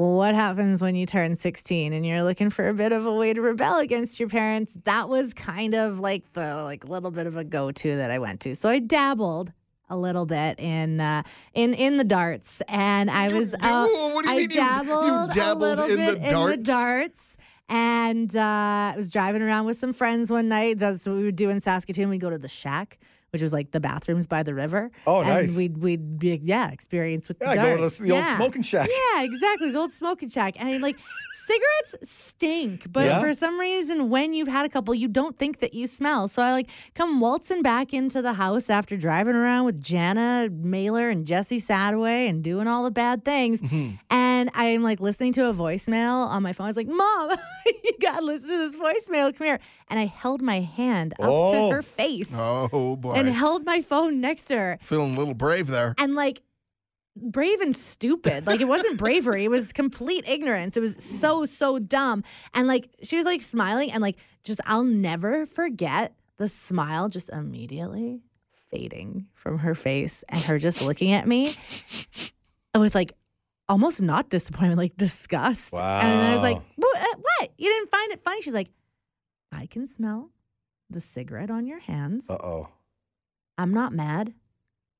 Well, 0.02 0.14
what 0.16 0.34
happens 0.34 0.82
when 0.82 0.96
you 0.96 1.06
turn 1.06 1.36
16 1.36 1.92
and 1.92 2.04
you're 2.04 2.24
looking 2.24 2.50
for 2.50 2.68
a 2.68 2.74
bit 2.74 2.90
of 2.90 3.06
a 3.06 3.14
way 3.14 3.32
to 3.34 3.40
rebel 3.40 3.78
against 3.78 4.18
your 4.18 4.28
parents? 4.28 4.76
That 4.82 5.08
was 5.08 5.32
kind 5.32 5.74
of 5.76 6.00
like 6.00 6.32
the 6.32 6.64
like 6.64 6.84
little 6.84 7.12
bit 7.12 7.28
of 7.28 7.36
a 7.36 7.44
go-to 7.44 7.94
that 7.98 8.10
I 8.10 8.18
went 8.18 8.40
to. 8.40 8.56
So 8.56 8.68
I 8.68 8.80
dabbled 8.80 9.52
a 9.88 9.96
little 9.96 10.26
bit 10.26 10.58
in 10.58 11.00
uh, 11.00 11.22
in 11.54 11.72
in 11.74 11.98
the 11.98 12.04
darts, 12.04 12.62
and 12.66 13.12
I 13.12 13.32
was 13.32 13.54
uh, 13.54 13.58
Whoa, 13.62 14.08
what 14.12 14.24
do 14.24 14.30
you 14.32 14.34
I 14.34 14.38
mean 14.40 14.50
you- 14.50 14.56
you 14.56 14.60
dabbled, 14.60 15.30
dabbled 15.30 15.62
a 15.62 15.66
little 15.68 15.84
in 15.84 15.90
the 15.90 15.96
bit 15.96 16.16
in 16.16 16.22
the 16.22 16.30
darts? 16.30 16.62
darts. 16.64 17.36
And 17.68 18.36
uh, 18.36 18.40
I 18.40 18.94
was 18.96 19.08
driving 19.08 19.40
around 19.40 19.66
with 19.66 19.78
some 19.78 19.92
friends 19.92 20.32
one 20.32 20.48
night. 20.48 20.80
That's 20.80 21.06
what 21.06 21.14
we 21.14 21.22
would 21.22 21.36
do 21.36 21.48
in 21.48 21.60
Saskatoon. 21.60 22.08
We'd 22.10 22.18
go 22.20 22.28
to 22.28 22.38
the 22.38 22.48
shack, 22.48 22.98
which 23.32 23.40
was 23.40 23.52
like 23.52 23.70
the 23.70 23.80
bathrooms 23.80 24.26
by 24.26 24.42
the 24.42 24.54
river. 24.54 24.90
Oh, 25.06 25.20
and 25.20 25.28
nice. 25.28 25.56
We'd 25.56 25.78
we'd 25.78 26.18
be, 26.18 26.38
yeah 26.42 26.70
experience 26.70 27.28
with 27.28 27.38
Yeah, 27.40 27.54
the 27.54 27.62
go 27.62 27.76
to 27.78 27.82
the, 27.96 28.02
the 28.04 28.12
old 28.12 28.26
smoking 28.26 28.60
shack. 28.62 28.90
Yeah, 28.90 29.22
exactly. 29.22 29.70
The 29.70 29.78
old 29.78 29.92
smoking 29.92 30.28
shack. 30.28 30.54
And 30.60 30.82
like 30.82 30.96
cigarettes 31.32 31.94
stink, 32.10 32.92
but 32.92 33.06
Yeah? 33.06 33.20
for 33.20 33.32
some 33.32 33.58
reason, 33.58 34.10
when 34.10 34.34
you've 34.34 34.48
had 34.48 34.66
a 34.66 34.68
couple, 34.68 34.94
you 34.94 35.08
don't 35.08 35.38
think 35.38 35.60
that 35.60 35.72
you 35.72 35.86
smell. 35.86 36.28
So 36.28 36.42
I 36.42 36.52
like 36.52 36.68
come 36.94 37.20
waltzing 37.20 37.62
back 37.62 37.94
into 37.94 38.20
the 38.20 38.34
house 38.34 38.68
after 38.68 38.98
driving 38.98 39.34
around 39.34 39.64
with 39.64 39.82
Jana 39.82 40.50
Mailer 40.52 41.08
and 41.08 41.26
Jesse 41.26 41.56
Sadway 41.58 42.28
and 42.28 42.44
doing 42.44 42.68
all 42.68 42.84
the 42.84 42.90
bad 42.90 43.24
things. 43.24 43.62
Mm-hmm. 43.62 43.94
And 44.10 44.31
I'm 44.54 44.82
like 44.82 45.00
listening 45.00 45.32
to 45.34 45.48
a 45.48 45.52
voicemail 45.52 46.26
on 46.28 46.42
my 46.42 46.52
phone. 46.52 46.66
I 46.66 46.70
was 46.70 46.76
like, 46.76 46.88
Mom, 46.88 47.30
you 47.66 47.92
gotta 48.00 48.24
listen 48.24 48.48
to 48.48 48.58
this 48.58 48.76
voicemail. 48.76 49.36
Come 49.36 49.46
here. 49.46 49.60
And 49.88 49.98
I 49.98 50.06
held 50.06 50.42
my 50.42 50.60
hand 50.60 51.14
up 51.14 51.28
Oh. 51.28 51.52
to 51.70 51.76
her 51.76 51.82
face 51.82 52.32
Oh 52.36 52.96
boy. 52.96 53.12
and 53.14 53.28
held 53.28 53.64
my 53.64 53.80
phone 53.82 54.20
next 54.20 54.44
to 54.44 54.56
her 54.56 54.78
Feeling 54.82 55.14
a 55.14 55.18
little 55.18 55.34
brave 55.34 55.66
there. 55.66 55.94
and 55.98 56.14
like 56.14 56.42
brave 57.16 57.60
and 57.60 57.76
stupid. 57.76 58.46
Like 58.46 58.60
it 58.60 58.68
wasn't 58.68 58.96
bravery, 58.96 59.44
it 59.44 59.50
was 59.50 59.72
complete 59.72 60.24
ignorance. 60.26 60.76
It 60.76 60.80
was 60.80 60.96
so 61.02 61.44
so 61.46 61.78
dumb. 61.78 62.24
And 62.54 62.66
like 62.66 62.88
she 63.02 63.16
was 63.16 63.24
like 63.26 63.42
smiling 63.42 63.92
and 63.92 64.00
like 64.02 64.16
just 64.44 64.60
I'll 64.66 64.84
never 64.84 65.44
forget 65.46 66.14
the 66.38 66.48
smile 66.48 67.08
just 67.08 67.28
immediately 67.28 68.22
fading 68.70 69.26
from 69.34 69.58
her 69.58 69.74
face 69.74 70.24
and 70.30 70.40
her 70.44 70.58
just 70.58 70.80
looking 70.80 71.12
at 71.12 71.28
me 71.28 71.54
with 72.74 72.94
like 72.94 73.12
almost 73.68 74.02
not 74.02 74.28
disappointment, 74.28 74.78
like 74.78 74.96
disgust. 74.96 75.74
And 75.74 75.82
I 75.82 76.32
was 76.32 76.42
like, 76.42 76.60
what? 76.76 76.96
uh, 77.02 77.16
what? 77.20 77.50
You 77.58 77.68
didn't 77.68 77.90
find 77.90 78.12
it 78.12 78.22
funny? 78.22 78.42
She's 78.42 78.54
like, 78.54 78.70
I 79.52 79.66
can 79.66 79.86
smell 79.86 80.30
the 80.90 81.00
cigarette 81.00 81.50
on 81.50 81.66
your 81.66 81.78
hands. 81.80 82.28
Uh 82.30 82.34
oh. 82.34 82.68
I'm 83.58 83.72
not 83.72 83.92
mad. 83.92 84.34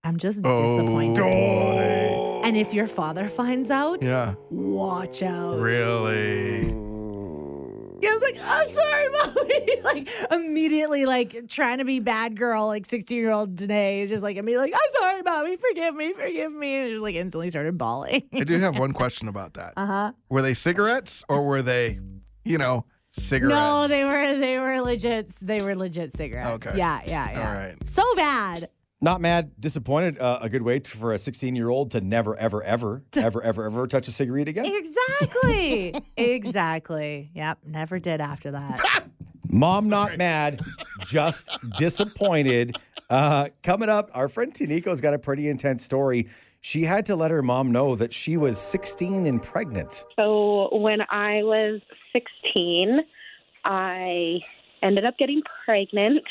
I'm 0.04 0.16
just 0.16 0.40
Oh, 0.44 0.76
disappointed. 0.76 1.20
boy. 1.22 2.40
And 2.44 2.56
if 2.56 2.74
your 2.74 2.86
father 2.86 3.28
finds 3.28 3.70
out, 3.70 4.02
Yeah. 4.02 4.34
watch 4.50 5.22
out. 5.22 5.58
Really. 5.60 6.72
Yeah, 8.02 8.10
I 8.10 8.12
was 8.14 8.22
like, 8.22 8.36
oh, 8.44 8.66
sorry, 8.68 9.08
mommy. 9.36 9.82
like 9.84 10.08
immediately, 10.32 11.06
like 11.06 11.48
trying 11.48 11.78
to 11.78 11.84
be 11.84 12.00
bad 12.00 12.36
girl, 12.36 12.66
like 12.66 12.84
16 12.84 13.16
year 13.16 13.30
old 13.30 13.54
Danae 13.54 14.00
is 14.00 14.10
just 14.10 14.22
like 14.22 14.36
immediately 14.36 14.70
like, 14.70 14.74
I'm 14.74 15.00
sorry, 15.00 15.22
mommy, 15.22 15.56
forgive 15.56 15.94
me, 15.94 16.12
forgive 16.12 16.52
me. 16.52 16.74
And 16.82 16.90
just 16.90 17.02
like 17.02 17.14
instantly 17.14 17.50
started 17.50 17.78
bawling. 17.78 18.28
I 18.32 18.44
do 18.44 18.58
have 18.58 18.76
one 18.86 18.92
question 18.92 19.28
about 19.28 19.54
that. 19.54 19.74
Uh 19.76 19.86
huh. 19.86 20.12
Were 20.28 20.42
they 20.42 20.54
cigarettes 20.54 21.22
or 21.28 21.46
were 21.46 21.62
they, 21.62 22.00
you 22.44 22.58
know, 22.58 22.86
cigarettes? 23.12 23.54
No, 23.54 23.86
they 23.86 24.04
were 24.04 24.38
they 24.38 24.58
were 24.58 24.80
legit. 24.80 25.30
They 25.40 25.62
were 25.62 25.76
legit 25.76 26.12
cigarettes. 26.12 26.50
Okay. 26.66 26.76
Yeah, 26.76 27.02
yeah, 27.06 27.30
yeah. 27.30 27.48
All 27.48 27.54
right. 27.54 27.76
So 27.88 28.02
bad. 28.16 28.68
Not 29.02 29.20
mad, 29.20 29.50
disappointed. 29.58 30.20
Uh, 30.20 30.38
a 30.42 30.48
good 30.48 30.62
way 30.62 30.78
to, 30.78 30.90
for 30.96 31.12
a 31.12 31.18
16 31.18 31.56
year 31.56 31.68
old 31.68 31.90
to 31.90 32.00
never, 32.00 32.36
ever, 32.38 32.62
ever, 32.62 33.02
ever, 33.16 33.42
ever, 33.42 33.64
ever 33.66 33.86
touch 33.88 34.06
a 34.06 34.12
cigarette 34.12 34.46
again. 34.46 34.64
Exactly. 34.64 35.94
exactly. 36.16 37.30
Yep. 37.34 37.58
Never 37.66 37.98
did 37.98 38.20
after 38.20 38.52
that. 38.52 39.04
Mom 39.50 39.88
not 39.88 40.16
mad, 40.16 40.60
just 41.04 41.50
disappointed. 41.76 42.78
Uh, 43.10 43.48
coming 43.62 43.90
up, 43.90 44.08
our 44.14 44.26
friend 44.28 44.54
Tiniko's 44.54 45.02
got 45.02 45.12
a 45.12 45.18
pretty 45.18 45.48
intense 45.48 45.84
story. 45.84 46.28
she 46.62 46.84
had 46.84 47.04
to 47.04 47.16
let 47.16 47.30
her 47.30 47.42
mom 47.42 47.70
know 47.70 47.94
that 47.96 48.14
she 48.14 48.38
was 48.38 48.56
16 48.56 49.26
and 49.26 49.42
pregnant. 49.42 50.06
So 50.18 50.70
when 50.72 51.02
I 51.02 51.42
was 51.42 51.82
16, 52.14 53.00
I 53.66 54.38
ended 54.82 55.04
up 55.04 55.18
getting 55.18 55.42
pregnant, 55.66 56.22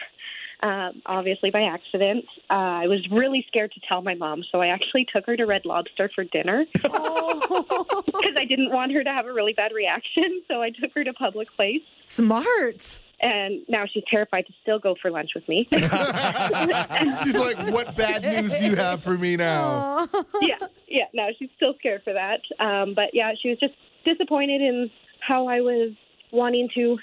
um, 0.64 1.02
obviously 1.06 1.50
by 1.50 1.62
accident. 1.64 2.26
Uh, 2.50 2.84
I 2.84 2.88
was 2.88 3.00
really 3.12 3.44
scared 3.48 3.72
to 3.74 3.80
tell 3.92 4.02
my 4.02 4.14
mom, 4.14 4.44
so 4.52 4.62
I 4.62 4.68
actually 4.68 5.06
took 5.14 5.26
her 5.26 5.36
to 5.36 5.46
Red 5.46 5.66
Lobster 5.66 6.10
for 6.14 6.24
dinner 6.24 6.66
because 6.74 8.36
I 8.38 8.46
didn't 8.48 8.72
want 8.72 8.92
her 8.92 9.04
to 9.04 9.10
have 9.10 9.26
a 9.26 9.34
really 9.34 9.54
bad 9.54 9.72
reaction. 9.74 10.44
So 10.48 10.62
I 10.62 10.70
took 10.70 10.92
her 10.96 11.04
to 11.04 11.14
public 11.14 11.48
place, 11.56 11.82
Smart. 12.02 13.02
and 13.20 13.62
now 13.68 13.86
she's 13.92 14.04
terrified 14.12 14.46
to 14.48 14.54
still 14.62 14.80
go 14.80 14.96
for 15.02 15.10
lunch 15.10 15.32
with 15.34 15.48
me. 15.48 15.68
She's 17.24 17.38
like, 17.38 17.58
"What 17.72 17.96
bad 17.98 18.24
news 18.24 18.52
do 18.54 18.66
you 18.66 18.76
have 18.76 19.04
for 19.04 19.18
me 19.18 19.36
now?" 19.36 20.08
Aw. 20.14 20.24
yeah, 20.42 20.68
yeah. 20.88 21.06
No, 21.14 21.30
she's 21.40 21.50
still 21.56 21.74
scared 21.80 22.04
for 22.04 22.14
that. 22.14 22.42
Um, 22.60 22.94
but 22.94 23.12
yeah, 23.14 23.32
she 23.42 23.50
was 23.50 23.60
just 23.60 23.74
disappointed 24.06 24.62
in 24.62 24.92
how 25.20 25.48
I 25.48 25.62
was 25.62 25.92
wanting 26.32 26.70
to 26.76 26.98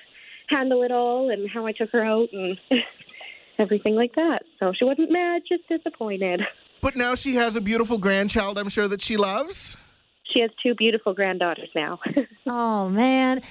handle 0.48 0.82
it 0.82 0.90
all 0.90 1.30
and 1.30 1.48
how 1.50 1.66
I 1.66 1.72
took 1.72 1.90
her 1.90 2.04
out 2.04 2.28
and 2.32 2.58
everything 3.58 3.94
like 3.94 4.14
that. 4.16 4.42
So 4.58 4.72
she 4.76 4.84
wasn't 4.84 5.10
mad, 5.10 5.42
just 5.48 5.68
disappointed. 5.68 6.42
But 6.80 6.94
now 6.94 7.16
she 7.16 7.34
has 7.34 7.56
a 7.56 7.60
beautiful 7.60 7.98
grandchild. 7.98 8.56
I'm 8.56 8.68
sure 8.68 8.86
that 8.86 9.00
she 9.00 9.16
loves. 9.16 9.76
She 10.32 10.40
has 10.42 10.50
two 10.62 10.76
beautiful 10.76 11.12
granddaughters 11.12 11.68
now. 11.74 11.98
Oh 12.46 12.88
man, 12.88 13.42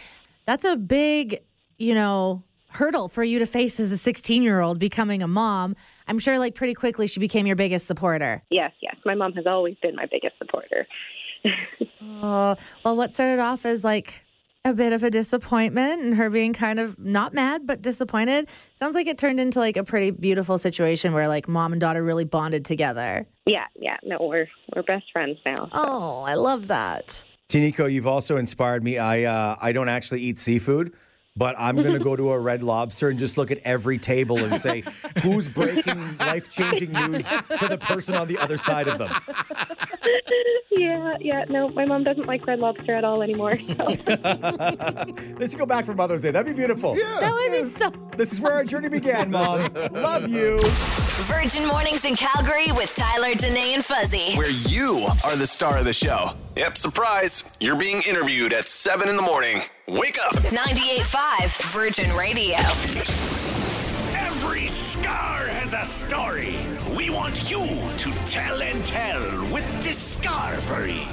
that's 0.45 0.63
a 0.63 0.77
big, 0.77 1.41
you 1.77 1.93
know, 1.93 2.43
hurdle 2.69 3.09
for 3.09 3.25
you 3.25 3.39
to 3.39 3.45
face 3.45 3.81
as 3.81 3.91
a 3.91 3.97
16 3.97 4.41
year 4.43 4.61
old 4.61 4.79
becoming 4.79 5.21
a 5.21 5.27
mom. 5.27 5.75
I'm 6.07 6.19
sure, 6.19 6.39
like, 6.39 6.55
pretty 6.55 6.73
quickly 6.73 7.05
she 7.07 7.19
became 7.19 7.45
your 7.45 7.57
biggest 7.57 7.85
supporter. 7.85 8.41
yes, 8.49 8.71
yes. 8.81 8.95
My 9.05 9.13
mom 9.13 9.33
has 9.33 9.45
always 9.45 9.75
been 9.81 9.95
my 9.95 10.05
biggest 10.05 10.37
supporter. 10.37 10.87
Oh, 12.19 12.55
well, 12.83 12.95
what 12.95 13.11
started 13.11 13.41
off 13.41 13.65
as 13.65 13.83
like 13.83 14.23
a 14.67 14.74
bit 14.74 14.93
of 14.93 15.03
a 15.03 15.09
disappointment 15.09 16.01
and 16.01 16.15
her 16.15 16.29
being 16.29 16.53
kind 16.53 16.79
of 16.79 17.00
not 17.00 17.33
mad, 17.33 17.65
but 17.65 17.81
disappointed, 17.81 18.47
sounds 18.75 18.95
like 18.95 19.07
it 19.07 19.17
turned 19.17 19.39
into 19.39 19.59
like 19.59 19.77
a 19.77 19.83
pretty 19.83 20.12
beautiful 20.12 20.57
situation 20.57 21.13
where 21.13 21.27
like 21.27 21.47
mom 21.47 21.71
and 21.71 21.79
daughter 21.79 22.03
really 22.03 22.25
bonded 22.25 22.65
together. 22.65 23.25
Yeah, 23.45 23.65
yeah. 23.79 23.97
No, 24.03 24.17
we're 24.19 24.47
we're 24.75 24.83
best 24.83 25.05
friends 25.12 25.38
now. 25.45 25.55
so. 25.55 25.69
Oh, 25.74 26.24
I 26.27 26.36
love 26.36 26.67
that. 26.67 27.24
Tiniko, 27.50 27.89
you've 27.89 28.07
also 28.07 28.36
inspired 28.36 28.83
me. 28.83 28.97
I 28.97 29.24
uh, 29.24 29.55
I 29.62 29.71
don't 29.71 29.89
actually 29.89 30.21
eat 30.21 30.38
seafood, 30.38 30.93
but 31.38 31.56
I'm 31.60 31.75
going 31.75 31.94
to 31.94 32.00
go 32.00 32.15
to 32.15 32.32
a 32.32 32.39
Red 32.39 32.63
Lobster 32.63 33.10
and 33.10 33.20
just 33.20 33.38
look 33.38 33.51
at 33.51 33.60
every 33.60 34.00
table 34.00 34.38
and 34.39 34.60
say, 34.60 34.84
who's 35.22 35.48
breaking 35.48 36.17
life 36.17 36.50
changing 36.50 36.91
news 36.91 37.29
to 37.29 37.67
the 37.67 37.77
person 37.79 38.15
on 38.15 38.27
the 38.27 38.39
other 38.39 38.58
side 38.58 38.88
of 38.88 38.98
them? 38.98 39.12
Yeah, 40.70 41.17
yeah. 41.20 41.44
No, 41.50 41.70
my 41.70 41.86
mom 41.86 42.03
doesn't 42.03 42.27
like 42.27 42.46
Red 42.46 42.60
Lobster 42.60 42.94
at 42.94 43.03
all 43.03 43.24
anymore. 43.24 43.58
So. 43.58 43.86
Let's 45.39 45.56
go 45.56 45.65
back 45.65 45.88
for 45.88 45.96
Mother's 45.96 46.22
Day. 46.22 46.29
That'd 46.29 46.53
be 46.53 46.56
beautiful. 46.56 46.96
Yeah. 46.96 47.17
That 47.20 47.34
would 47.34 47.51
be 47.51 47.63
so. 47.63 47.89
This 48.15 48.32
is 48.32 48.39
where 48.39 48.53
our 48.53 48.63
journey 48.63 48.89
began, 48.89 49.32
Mom. 49.32 49.74
Love 49.91 50.27
you. 50.27 50.60
Virgin 51.25 51.65
Mornings 51.67 52.06
in 52.06 52.15
Calgary 52.15 52.72
with 52.74 52.94
Tyler, 52.94 53.34
Danae, 53.34 53.74
and 53.74 53.84
Fuzzy. 53.84 54.36
where 54.36 54.51
you 54.51 55.08
are 55.24 55.36
the 55.36 55.48
star 55.48 55.77
of 55.77 55.86
the 55.86 55.94
show. 55.94 56.34
Yep, 56.56 56.77
surprise. 56.77 57.46
You're 57.60 57.75
being 57.75 58.03
interviewed 58.08 58.53
at 58.53 58.67
7 58.67 59.10
in 59.10 59.15
the 59.15 59.22
morning. 59.24 59.62
Wake 59.89 60.17
up. 60.22 60.34
98.5 60.34 61.72
Virgin 61.72 62.13
Radio. 62.13 62.58
Every 64.17 64.67
scar 64.67 65.48
has 65.48 65.74
a 65.74 65.86
story. 65.86 66.58
We 66.94 67.10
want 67.10 67.50
you 67.50 67.65
to 67.98 68.12
tell 68.25 68.62
and 68.62 68.86
tell 68.86 69.22
with 69.50 69.63
Discovery. 69.82 71.08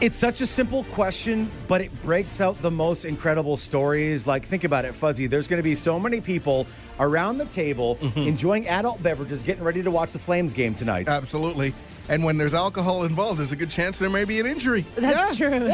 It's 0.00 0.16
such 0.16 0.40
a 0.40 0.46
simple 0.46 0.84
question, 0.84 1.50
but 1.68 1.82
it 1.82 1.90
breaks 2.02 2.40
out 2.40 2.58
the 2.62 2.70
most 2.70 3.04
incredible 3.04 3.58
stories. 3.58 4.26
Like, 4.26 4.46
think 4.46 4.64
about 4.64 4.86
it, 4.86 4.94
Fuzzy. 4.94 5.26
There's 5.26 5.46
going 5.46 5.58
to 5.58 5.62
be 5.62 5.74
so 5.74 6.00
many 6.00 6.22
people 6.22 6.66
around 7.00 7.36
the 7.36 7.44
table 7.44 7.96
mm-hmm. 7.96 8.20
enjoying 8.20 8.66
adult 8.68 9.02
beverages, 9.02 9.42
getting 9.42 9.62
ready 9.62 9.82
to 9.82 9.90
watch 9.90 10.12
the 10.12 10.18
Flames 10.18 10.54
game 10.54 10.74
tonight. 10.74 11.06
Absolutely. 11.06 11.74
And 12.08 12.22
when 12.22 12.38
there's 12.38 12.54
alcohol 12.54 13.04
involved, 13.04 13.40
there's 13.40 13.52
a 13.52 13.56
good 13.56 13.70
chance 13.70 13.98
there 13.98 14.08
may 14.08 14.24
be 14.24 14.38
an 14.38 14.46
injury. 14.46 14.84
That's 14.94 15.36
true. 15.36 15.70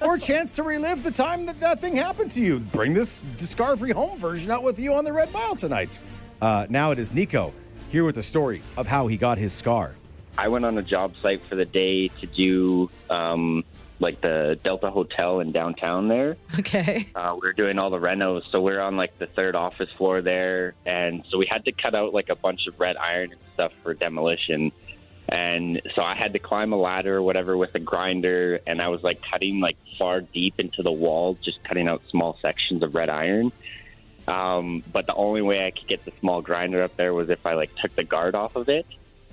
or 0.00 0.14
a 0.14 0.18
chance 0.18 0.56
to 0.56 0.62
relive 0.62 1.02
the 1.02 1.10
time 1.10 1.44
that 1.46 1.60
that 1.60 1.80
thing 1.80 1.96
happened 1.96 2.30
to 2.32 2.40
you. 2.40 2.60
Bring 2.60 2.94
this 2.94 3.22
Discovery 3.36 3.90
home 3.90 4.18
version 4.18 4.50
out 4.50 4.62
with 4.62 4.78
you 4.78 4.94
on 4.94 5.04
the 5.04 5.12
Red 5.12 5.32
Mile 5.32 5.54
tonight. 5.54 6.00
Uh, 6.40 6.66
now 6.70 6.92
it 6.92 6.98
is 6.98 7.12
Nico 7.12 7.52
here 7.90 8.04
with 8.04 8.14
the 8.14 8.22
story 8.22 8.62
of 8.76 8.86
how 8.86 9.06
he 9.06 9.16
got 9.16 9.36
his 9.36 9.52
scar. 9.52 9.94
I 10.36 10.48
went 10.48 10.64
on 10.64 10.78
a 10.78 10.82
job 10.82 11.14
site 11.20 11.42
for 11.46 11.54
the 11.54 11.64
day 11.64 12.08
to 12.08 12.26
do 12.26 12.90
um, 13.10 13.64
like 14.00 14.20
the 14.20 14.58
Delta 14.64 14.90
Hotel 14.90 15.40
in 15.40 15.52
downtown 15.52 16.08
there. 16.08 16.36
Okay. 16.58 17.06
Uh, 17.14 17.36
we 17.40 17.48
are 17.48 17.52
doing 17.52 17.78
all 17.78 17.90
the 17.90 18.00
renos, 18.00 18.42
so 18.50 18.60
we 18.60 18.72
are 18.72 18.80
on 18.80 18.96
like 18.96 19.16
the 19.18 19.26
third 19.26 19.54
office 19.54 19.90
floor 19.96 20.22
there, 20.22 20.74
and 20.86 21.22
so 21.30 21.38
we 21.38 21.46
had 21.48 21.64
to 21.66 21.72
cut 21.72 21.94
out 21.94 22.12
like 22.12 22.30
a 22.30 22.36
bunch 22.36 22.66
of 22.66 22.78
red 22.80 22.96
iron 22.96 23.32
and 23.32 23.40
stuff 23.54 23.72
for 23.82 23.94
demolition. 23.94 24.72
And 25.28 25.80
so 25.94 26.02
I 26.02 26.14
had 26.14 26.34
to 26.34 26.38
climb 26.38 26.72
a 26.72 26.76
ladder 26.76 27.16
or 27.16 27.22
whatever 27.22 27.56
with 27.56 27.74
a 27.74 27.78
grinder, 27.78 28.60
and 28.66 28.80
I 28.80 28.88
was 28.88 29.02
like 29.02 29.22
cutting 29.22 29.60
like 29.60 29.76
far 29.98 30.20
deep 30.20 30.54
into 30.58 30.82
the 30.82 30.92
wall, 30.92 31.38
just 31.42 31.64
cutting 31.64 31.88
out 31.88 32.02
small 32.10 32.38
sections 32.42 32.82
of 32.82 32.94
red 32.94 33.08
iron. 33.08 33.50
Um, 34.28 34.82
but 34.90 35.06
the 35.06 35.14
only 35.14 35.42
way 35.42 35.66
I 35.66 35.70
could 35.70 35.88
get 35.88 36.04
the 36.04 36.12
small 36.20 36.42
grinder 36.42 36.82
up 36.82 36.96
there 36.96 37.12
was 37.12 37.30
if 37.30 37.44
I 37.46 37.54
like 37.54 37.74
took 37.76 37.94
the 37.94 38.04
guard 38.04 38.34
off 38.34 38.56
of 38.56 38.68
it. 38.68 38.86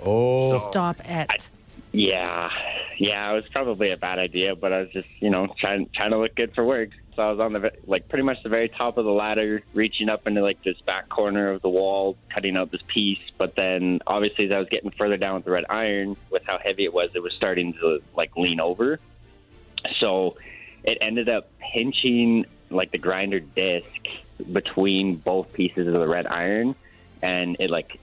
Oh, 0.03 0.69
Stop 0.69 1.01
it. 1.03 1.49
Yeah, 1.93 2.49
yeah, 2.97 3.31
it 3.31 3.35
was 3.35 3.43
probably 3.51 3.91
a 3.91 3.97
bad 3.97 4.17
idea, 4.17 4.55
but 4.55 4.71
I 4.71 4.79
was 4.81 4.89
just, 4.91 5.09
you 5.19 5.29
know, 5.29 5.53
trying 5.59 5.89
trying 5.93 6.11
to 6.11 6.19
look 6.19 6.35
good 6.35 6.53
for 6.55 6.63
work. 6.63 6.89
So 7.15 7.23
I 7.23 7.31
was 7.31 7.39
on 7.41 7.51
the 7.51 7.71
like 7.85 8.07
pretty 8.07 8.23
much 8.23 8.37
the 8.43 8.49
very 8.49 8.69
top 8.69 8.97
of 8.97 9.03
the 9.03 9.11
ladder, 9.11 9.61
reaching 9.73 10.09
up 10.09 10.25
into 10.25 10.41
like 10.41 10.63
this 10.63 10.79
back 10.85 11.09
corner 11.09 11.51
of 11.51 11.61
the 11.61 11.69
wall, 11.69 12.15
cutting 12.33 12.55
out 12.55 12.71
this 12.71 12.81
piece. 12.87 13.19
But 13.37 13.57
then, 13.57 13.99
obviously, 14.07 14.45
as 14.45 14.51
I 14.53 14.59
was 14.59 14.69
getting 14.69 14.91
further 14.91 15.17
down 15.17 15.35
with 15.35 15.45
the 15.45 15.51
red 15.51 15.65
iron, 15.69 16.15
with 16.29 16.43
how 16.45 16.59
heavy 16.63 16.85
it 16.85 16.93
was, 16.93 17.09
it 17.13 17.21
was 17.21 17.33
starting 17.33 17.73
to 17.73 17.99
like 18.15 18.37
lean 18.37 18.61
over. 18.61 18.99
So 19.99 20.37
it 20.83 20.97
ended 21.01 21.27
up 21.27 21.49
pinching 21.75 22.45
like 22.69 22.91
the 22.91 22.99
grinder 22.99 23.41
disc 23.41 23.85
between 24.51 25.17
both 25.17 25.51
pieces 25.51 25.87
of 25.87 25.93
the 25.93 26.07
red 26.07 26.25
iron, 26.25 26.75
and 27.21 27.57
it 27.59 27.69
like 27.69 27.99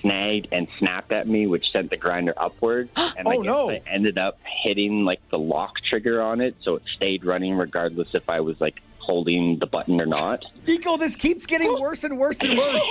snagged 0.00 0.48
and 0.52 0.66
snapped 0.78 1.12
at 1.12 1.26
me, 1.28 1.46
which 1.46 1.64
sent 1.72 1.90
the 1.90 1.96
grinder 1.96 2.34
upward. 2.36 2.88
And 2.96 3.26
I 3.28 3.34
Oh, 3.36 3.42
guess 3.42 3.46
no. 3.46 3.70
I 3.70 3.82
ended 3.90 4.18
up 4.18 4.38
hitting 4.64 5.04
like 5.04 5.20
the 5.30 5.38
lock 5.38 5.72
trigger 5.90 6.22
on 6.22 6.40
it, 6.40 6.54
so 6.62 6.76
it 6.76 6.82
stayed 6.96 7.24
running 7.24 7.56
regardless 7.56 8.08
if 8.14 8.28
I 8.28 8.40
was 8.40 8.60
like 8.60 8.80
holding 8.98 9.58
the 9.58 9.66
button 9.66 10.00
or 10.00 10.06
not. 10.06 10.44
Nico, 10.66 10.96
this 10.96 11.16
keeps 11.16 11.46
getting 11.46 11.72
worse 11.80 12.04
and 12.04 12.18
worse 12.18 12.40
and 12.40 12.56
worse. 12.58 12.82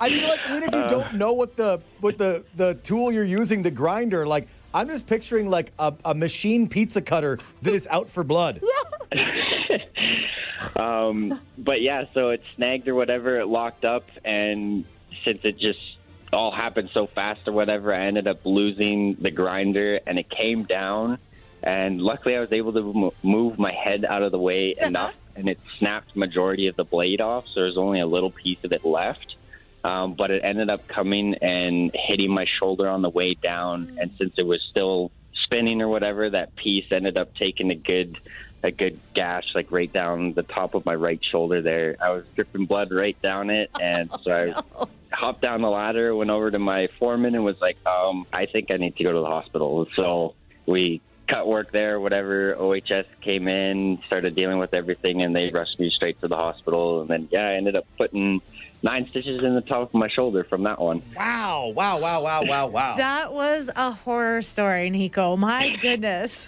I 0.00 0.08
mean, 0.08 0.22
like 0.22 0.40
even 0.48 0.62
if 0.62 0.72
you 0.72 0.86
don't 0.88 1.14
know 1.16 1.32
what 1.34 1.56
the 1.56 1.80
what 2.00 2.16
the 2.16 2.44
the 2.56 2.74
tool 2.74 3.12
you're 3.12 3.24
using, 3.24 3.62
the 3.62 3.70
grinder, 3.70 4.26
like 4.26 4.48
I'm 4.72 4.88
just 4.88 5.06
picturing 5.06 5.50
like 5.50 5.72
a, 5.78 5.92
a 6.04 6.14
machine 6.14 6.68
pizza 6.68 7.02
cutter 7.02 7.38
that 7.62 7.74
is 7.74 7.86
out 7.88 8.08
for 8.08 8.24
blood. 8.24 8.60
Um, 10.76 11.40
but 11.58 11.80
yeah, 11.82 12.04
so 12.14 12.30
it 12.30 12.42
snagged 12.56 12.86
or 12.88 12.94
whatever, 12.94 13.38
it 13.40 13.46
locked 13.46 13.84
up, 13.84 14.04
and 14.24 14.84
since 15.24 15.40
it 15.44 15.58
just 15.58 15.80
all 16.32 16.52
happened 16.52 16.90
so 16.94 17.06
fast 17.06 17.46
or 17.46 17.52
whatever, 17.52 17.94
I 17.94 18.06
ended 18.06 18.28
up 18.28 18.40
losing 18.44 19.16
the 19.20 19.30
grinder, 19.30 20.00
and 20.06 20.18
it 20.18 20.30
came 20.30 20.64
down. 20.64 21.18
And 21.62 22.00
luckily, 22.00 22.36
I 22.36 22.40
was 22.40 22.52
able 22.52 22.72
to 22.72 23.12
move 23.22 23.58
my 23.58 23.72
head 23.72 24.04
out 24.04 24.22
of 24.22 24.32
the 24.32 24.38
way 24.38 24.74
enough, 24.80 25.14
and 25.36 25.48
it 25.48 25.58
snapped 25.78 26.16
majority 26.16 26.68
of 26.68 26.76
the 26.76 26.84
blade 26.84 27.20
off. 27.20 27.44
So 27.48 27.60
there's 27.60 27.76
only 27.76 28.00
a 28.00 28.06
little 28.06 28.30
piece 28.30 28.58
of 28.64 28.72
it 28.72 28.84
left. 28.84 29.36
Um, 29.82 30.14
but 30.14 30.30
it 30.30 30.42
ended 30.44 30.68
up 30.68 30.86
coming 30.88 31.36
and 31.36 31.90
hitting 31.94 32.30
my 32.30 32.44
shoulder 32.58 32.86
on 32.86 33.00
the 33.00 33.08
way 33.08 33.34
down, 33.34 33.96
and 33.98 34.10
since 34.18 34.34
it 34.36 34.46
was 34.46 34.60
still 34.70 35.10
spinning 35.44 35.80
or 35.80 35.88
whatever, 35.88 36.28
that 36.28 36.54
piece 36.54 36.84
ended 36.92 37.16
up 37.16 37.34
taking 37.34 37.72
a 37.72 37.76
good 37.76 38.18
a 38.62 38.70
good 38.70 39.00
gash 39.14 39.44
like 39.54 39.72
right 39.72 39.90
down 39.90 40.34
the 40.34 40.42
top 40.42 40.74
of 40.74 40.84
my 40.84 40.94
right 40.94 41.20
shoulder 41.24 41.62
there. 41.62 41.96
I 41.98 42.10
was 42.10 42.24
dripping 42.36 42.66
blood 42.66 42.92
right 42.92 43.20
down 43.22 43.48
it, 43.48 43.70
and 43.80 44.10
so 44.22 44.30
I 44.30 44.84
hopped 45.12 45.42
down 45.42 45.62
the 45.62 45.70
ladder, 45.70 46.14
went 46.14 46.30
over 46.30 46.50
to 46.50 46.58
my 46.58 46.88
foreman, 46.98 47.34
and 47.34 47.44
was 47.44 47.60
like, 47.60 47.76
um, 47.86 48.26
"I 48.32 48.46
think 48.46 48.72
I 48.72 48.76
need 48.76 48.96
to 48.96 49.04
go 49.04 49.12
to 49.12 49.20
the 49.20 49.26
hospital." 49.26 49.86
So 49.96 50.34
we 50.66 51.00
cut 51.28 51.46
work 51.46 51.70
there, 51.72 52.00
whatever. 52.00 52.56
OHS 52.56 53.06
came 53.20 53.48
in, 53.48 54.00
started 54.06 54.34
dealing 54.34 54.58
with 54.58 54.74
everything, 54.74 55.22
and 55.22 55.34
they 55.34 55.50
rushed 55.50 55.78
me 55.78 55.90
straight 55.90 56.20
to 56.20 56.28
the 56.28 56.36
hospital. 56.36 57.02
And 57.02 57.10
then 57.10 57.28
yeah, 57.30 57.48
I 57.48 57.52
ended 57.54 57.76
up 57.76 57.86
putting 57.96 58.40
nine 58.82 59.06
stitches 59.10 59.42
in 59.42 59.54
the 59.54 59.60
top 59.60 59.82
of 59.82 59.94
my 59.94 60.08
shoulder 60.08 60.44
from 60.44 60.64
that 60.64 60.80
one. 60.80 61.02
Wow! 61.16 61.72
Wow! 61.74 62.00
Wow! 62.00 62.22
Wow! 62.22 62.42
Wow! 62.44 62.66
Wow! 62.68 62.96
That 62.96 63.32
was 63.32 63.70
a 63.76 63.92
horror 63.92 64.42
story, 64.42 64.90
Nico. 64.90 65.36
My 65.36 65.76
goodness. 65.80 66.46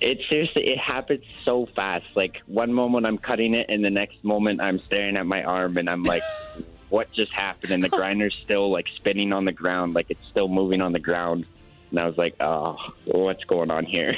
It 0.00 0.20
seriously, 0.28 0.68
it 0.68 0.78
happens 0.78 1.24
so 1.44 1.66
fast. 1.76 2.06
Like 2.14 2.42
one 2.46 2.72
moment 2.72 3.06
I'm 3.06 3.18
cutting 3.18 3.54
it, 3.54 3.66
and 3.68 3.84
the 3.84 3.90
next 3.90 4.22
moment 4.24 4.60
I'm 4.60 4.80
staring 4.80 5.16
at 5.16 5.26
my 5.26 5.42
arm, 5.42 5.76
and 5.76 5.88
I'm 5.88 6.02
like, 6.02 6.22
"What 6.94 7.12
just 7.12 7.32
happened?" 7.32 7.72
And 7.72 7.82
the 7.82 7.88
grinder's 7.98 8.34
still 8.44 8.70
like 8.70 8.86
spinning 8.96 9.32
on 9.32 9.44
the 9.44 9.52
ground, 9.52 9.94
like 9.94 10.06
it's 10.08 10.26
still 10.30 10.48
moving 10.48 10.80
on 10.80 10.92
the 10.92 11.00
ground. 11.00 11.46
And 11.90 12.00
I 12.00 12.06
was 12.06 12.18
like, 12.18 12.34
oh, 12.40 12.76
what's 13.04 13.44
going 13.44 13.70
on 13.70 13.84
here? 13.84 14.16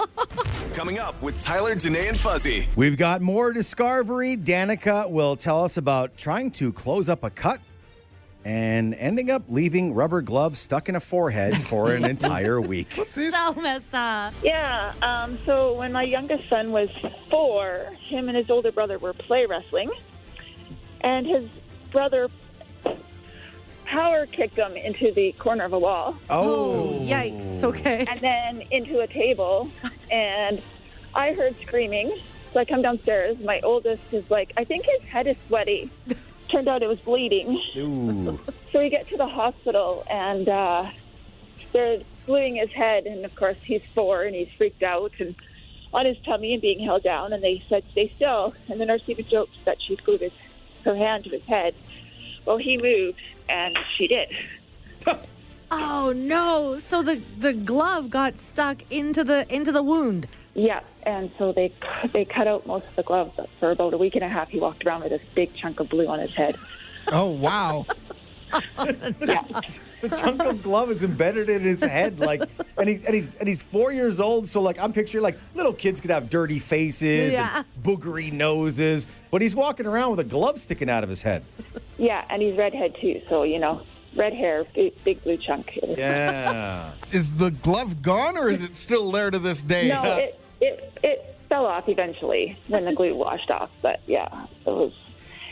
Coming 0.74 0.98
up 0.98 1.20
with 1.22 1.40
Tyler, 1.40 1.76
Danae, 1.76 2.08
and 2.08 2.18
Fuzzy. 2.18 2.68
We've 2.74 2.96
got 2.96 3.22
more 3.22 3.52
Discovery. 3.52 4.36
Danica 4.36 5.08
will 5.08 5.36
tell 5.36 5.62
us 5.62 5.76
about 5.76 6.16
trying 6.16 6.50
to 6.52 6.72
close 6.72 7.08
up 7.08 7.22
a 7.22 7.30
cut 7.30 7.60
and 8.44 8.94
ending 8.96 9.30
up 9.30 9.44
leaving 9.48 9.94
rubber 9.94 10.22
gloves 10.22 10.58
stuck 10.58 10.88
in 10.88 10.96
a 10.96 11.00
forehead 11.00 11.56
for 11.62 11.92
an 11.92 12.04
entire 12.16 12.60
week. 12.60 12.92
So 12.92 13.54
messed 13.54 13.94
up. 13.94 14.34
Yeah. 14.42 14.92
Um, 15.02 15.38
so 15.46 15.74
when 15.74 15.92
my 15.92 16.02
youngest 16.02 16.48
son 16.50 16.72
was 16.72 16.88
four, 17.30 17.90
him 18.08 18.28
and 18.28 18.36
his 18.36 18.50
older 18.50 18.72
brother 18.72 18.98
were 18.98 19.12
play 19.14 19.46
wrestling, 19.46 19.90
and 21.02 21.26
his 21.26 21.48
brother 21.94 22.28
power 23.86 24.26
kicked 24.26 24.56
him 24.58 24.76
into 24.76 25.12
the 25.12 25.30
corner 25.38 25.64
of 25.64 25.72
a 25.72 25.78
wall 25.78 26.16
Oh, 26.28 26.98
yikes. 27.02 27.62
Okay. 27.62 28.04
and 28.10 28.20
then 28.20 28.62
into 28.72 28.98
a 29.00 29.06
table. 29.06 29.70
And 30.10 30.60
I 31.14 31.32
heard 31.34 31.54
screaming. 31.62 32.18
So 32.52 32.60
I 32.60 32.64
come 32.64 32.82
downstairs. 32.82 33.38
My 33.38 33.60
oldest 33.60 34.02
is 34.12 34.28
like, 34.30 34.52
I 34.56 34.64
think 34.64 34.86
his 34.86 35.02
head 35.08 35.26
is 35.28 35.36
sweaty. 35.46 35.90
Turned 36.48 36.66
out 36.68 36.82
it 36.82 36.88
was 36.88 36.98
bleeding. 37.00 37.60
Ooh. 37.76 38.38
So 38.72 38.80
we 38.80 38.88
get 38.90 39.06
to 39.10 39.16
the 39.16 39.28
hospital 39.28 40.04
and 40.10 40.48
uh, 40.48 40.90
they're 41.72 42.00
gluing 42.26 42.56
his 42.56 42.70
head. 42.72 43.06
And 43.06 43.24
of 43.24 43.32
course, 43.36 43.56
he's 43.62 43.82
four 43.94 44.24
and 44.24 44.34
he's 44.34 44.48
freaked 44.58 44.82
out 44.82 45.12
and 45.20 45.36
on 45.92 46.06
his 46.06 46.16
tummy 46.26 46.54
and 46.54 46.60
being 46.60 46.80
held 46.84 47.04
down. 47.04 47.32
And 47.32 47.40
they 47.40 47.62
said, 47.68 47.84
stay 47.92 48.10
still. 48.16 48.52
And 48.68 48.80
the 48.80 48.84
nurse 48.86 49.02
even 49.06 49.28
joked 49.28 49.54
that 49.64 49.76
she's 49.80 50.00
glued 50.00 50.22
his, 50.22 50.32
her 50.84 50.96
hand 50.96 51.24
to 51.24 51.30
his 51.30 51.42
head. 51.44 51.74
Well, 52.44 52.58
he 52.58 52.76
moved 52.76 53.20
and 53.48 53.78
she 53.96 54.06
did. 54.06 54.28
Oh 55.76 56.12
no! 56.14 56.78
So 56.78 57.02
the 57.02 57.20
the 57.38 57.52
glove 57.52 58.08
got 58.08 58.38
stuck 58.38 58.82
into 58.90 59.24
the 59.24 59.44
into 59.52 59.72
the 59.72 59.82
wound. 59.82 60.28
Yeah, 60.54 60.80
and 61.02 61.32
so 61.36 61.52
they 61.52 61.72
they 62.12 62.24
cut 62.24 62.46
out 62.46 62.64
most 62.64 62.86
of 62.86 62.94
the 62.94 63.02
gloves. 63.02 63.32
For 63.58 63.72
about 63.72 63.92
a 63.92 63.98
week 63.98 64.14
and 64.14 64.22
a 64.22 64.28
half, 64.28 64.50
he 64.50 64.60
walked 64.60 64.86
around 64.86 65.00
with 65.02 65.10
this 65.10 65.22
big 65.34 65.52
chunk 65.56 65.80
of 65.80 65.88
blue 65.88 66.06
on 66.06 66.20
his 66.20 66.34
head. 66.34 66.56
Oh 67.12 67.28
wow. 67.28 67.84
The 68.76 70.16
chunk 70.20 70.42
of 70.44 70.62
glove 70.62 70.90
is 70.90 71.04
embedded 71.04 71.48
in 71.50 71.62
his 71.62 71.82
head, 71.82 72.20
like, 72.20 72.42
and 72.78 72.88
he's 72.88 73.04
and 73.04 73.14
he's 73.14 73.34
and 73.36 73.48
he's 73.48 73.62
four 73.62 73.92
years 73.92 74.20
old. 74.20 74.48
So 74.48 74.60
like, 74.60 74.78
I'm 74.80 74.92
picturing 74.92 75.22
like 75.22 75.38
little 75.54 75.72
kids 75.72 76.00
could 76.00 76.10
have 76.10 76.28
dirty 76.30 76.58
faces, 76.58 77.32
Yeah. 77.32 77.58
and 77.58 77.66
boogery 77.84 78.32
noses, 78.32 79.06
but 79.30 79.42
he's 79.42 79.54
walking 79.56 79.86
around 79.86 80.10
with 80.12 80.20
a 80.20 80.24
glove 80.24 80.58
sticking 80.58 80.90
out 80.90 81.02
of 81.02 81.08
his 81.08 81.22
head. 81.22 81.44
Yeah, 81.98 82.24
and 82.28 82.42
he's 82.42 82.56
redhead 82.56 82.96
too, 83.00 83.22
so 83.28 83.42
you 83.44 83.58
know, 83.58 83.82
red 84.16 84.32
hair, 84.32 84.64
big, 84.74 84.92
big 85.04 85.22
blue 85.22 85.36
chunk. 85.36 85.78
Yeah. 85.82 86.92
Is 87.12 87.36
the 87.36 87.50
glove 87.50 88.02
gone 88.02 88.36
or 88.36 88.48
is 88.48 88.62
it 88.62 88.76
still 88.76 89.10
there 89.12 89.30
to 89.30 89.38
this 89.38 89.62
day? 89.62 89.88
No, 89.88 90.02
it, 90.16 90.40
it 90.60 90.92
it 91.02 91.36
fell 91.48 91.66
off 91.66 91.88
eventually 91.88 92.58
when 92.68 92.84
the 92.84 92.92
glue 92.92 93.14
washed 93.14 93.50
off. 93.50 93.70
But 93.82 94.00
yeah, 94.06 94.46
it 94.66 94.70
was 94.70 94.92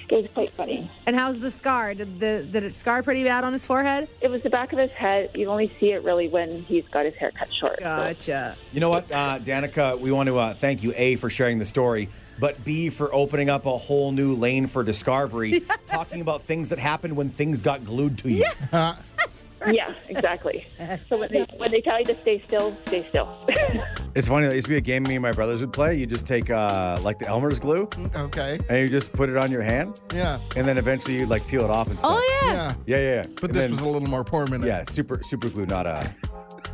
it 0.09 0.17
was 0.23 0.27
quite 0.35 0.53
funny. 0.57 0.91
And 1.07 1.17
how's 1.17 1.41
the 1.41 1.51
scar? 1.51 1.95
Did 1.95 2.21
the 2.21 2.47
did 2.51 2.65
it 2.65 2.75
scar 2.75 3.03
pretty 3.03 3.25
bad 3.25 3.45
on 3.45 3.53
his 3.53 3.65
forehead? 3.65 4.09
It 4.21 4.29
was 4.29 4.43
the 4.43 4.51
back 4.51 4.73
of 4.73 4.79
his 4.79 4.91
head. 4.93 5.31
You 5.35 5.49
only 5.49 5.73
see 5.81 5.93
it 5.93 6.03
really 6.05 6.29
when 6.29 6.63
he's 6.65 6.85
got 6.89 7.05
his 7.05 7.15
hair 7.15 7.31
cut 7.33 7.49
short. 7.59 7.79
so- 7.79 7.85
Gotcha. 7.85 8.57
You 8.73 8.81
know 8.81 8.91
what, 8.91 9.11
uh, 9.11 9.39
Danica? 9.39 9.99
We 9.99 10.13
want 10.13 10.29
to 10.29 10.39
uh, 10.39 10.55
thank 10.55 10.83
you, 10.83 10.93
A, 10.97 11.17
for 11.17 11.31
sharing 11.31 11.59
the 11.59 11.67
story, 11.67 12.09
but 12.39 12.63
B, 12.65 12.89
for 12.91 13.13
opening 13.15 13.49
up 13.51 13.67
a 13.67 13.77
whole 13.77 14.13
new 14.13 14.35
lane 14.35 14.67
for 14.67 14.83
Discovery, 14.83 15.63
talking 15.87 16.21
about 16.21 16.43
things 16.43 16.69
that 16.71 16.79
happened 16.79 17.17
when 17.17 17.29
things 17.29 17.61
got 17.61 17.85
glued 17.85 18.19
to 18.19 18.31
you. 18.31 18.45
yeah, 18.73 18.97
exactly. 20.09 20.67
So 21.09 21.19
when 21.19 21.31
they 21.33 21.47
when 21.57 21.71
they 21.73 21.81
tell 21.81 21.99
you 21.99 22.05
to 22.07 22.15
stay 22.15 22.41
still, 22.47 22.77
stay 22.87 23.07
still. 23.09 23.29
It's 24.15 24.29
funny. 24.29 24.45
There 24.45 24.55
used 24.55 24.67
to 24.67 24.73
be 24.73 24.77
a 24.77 24.81
game 24.83 25.05
me 25.05 25.15
and 25.15 25.23
my 25.23 25.33
brothers 25.33 25.63
would 25.63 25.73
play. 25.73 25.95
You 25.97 26.05
just 26.05 26.27
take 26.27 26.51
uh, 26.51 26.99
like 27.03 27.19
the 27.19 27.27
Elmer's 27.27 27.59
glue 27.59 27.89
Okay. 28.15 28.59
and 28.69 28.79
you 28.81 28.89
just 28.89 29.11
put 29.15 29.31
it 29.31 29.39
on 29.39 29.51
your 29.51 29.63
hand, 29.63 30.03
Yeah. 30.13 30.39
and 30.55 30.69
then 30.69 30.77
eventually 30.77 31.19
you'd 31.19 31.31
like 31.31 31.47
peel 31.47 31.65
it 31.65 31.71
off 31.71 31.89
and 31.89 31.99
stuff. 31.99 32.11
Oh 32.15 32.41
yeah. 32.45 32.53
Yeah. 32.53 32.75
yeah, 32.87 32.97
yeah. 32.97 33.15
yeah. 33.23 33.27
But 33.41 33.45
And 33.45 33.55
this 33.55 33.63
then- 33.63 33.71
was 33.71 33.81
a 33.81 33.87
little 33.89 34.07
more 34.07 34.23
permanent. 34.23 34.65
yeah, 34.65 34.83
super 34.83 35.23
super 35.23 35.49
glue, 35.49 35.65
not 35.65 35.87
uh, 35.87 36.05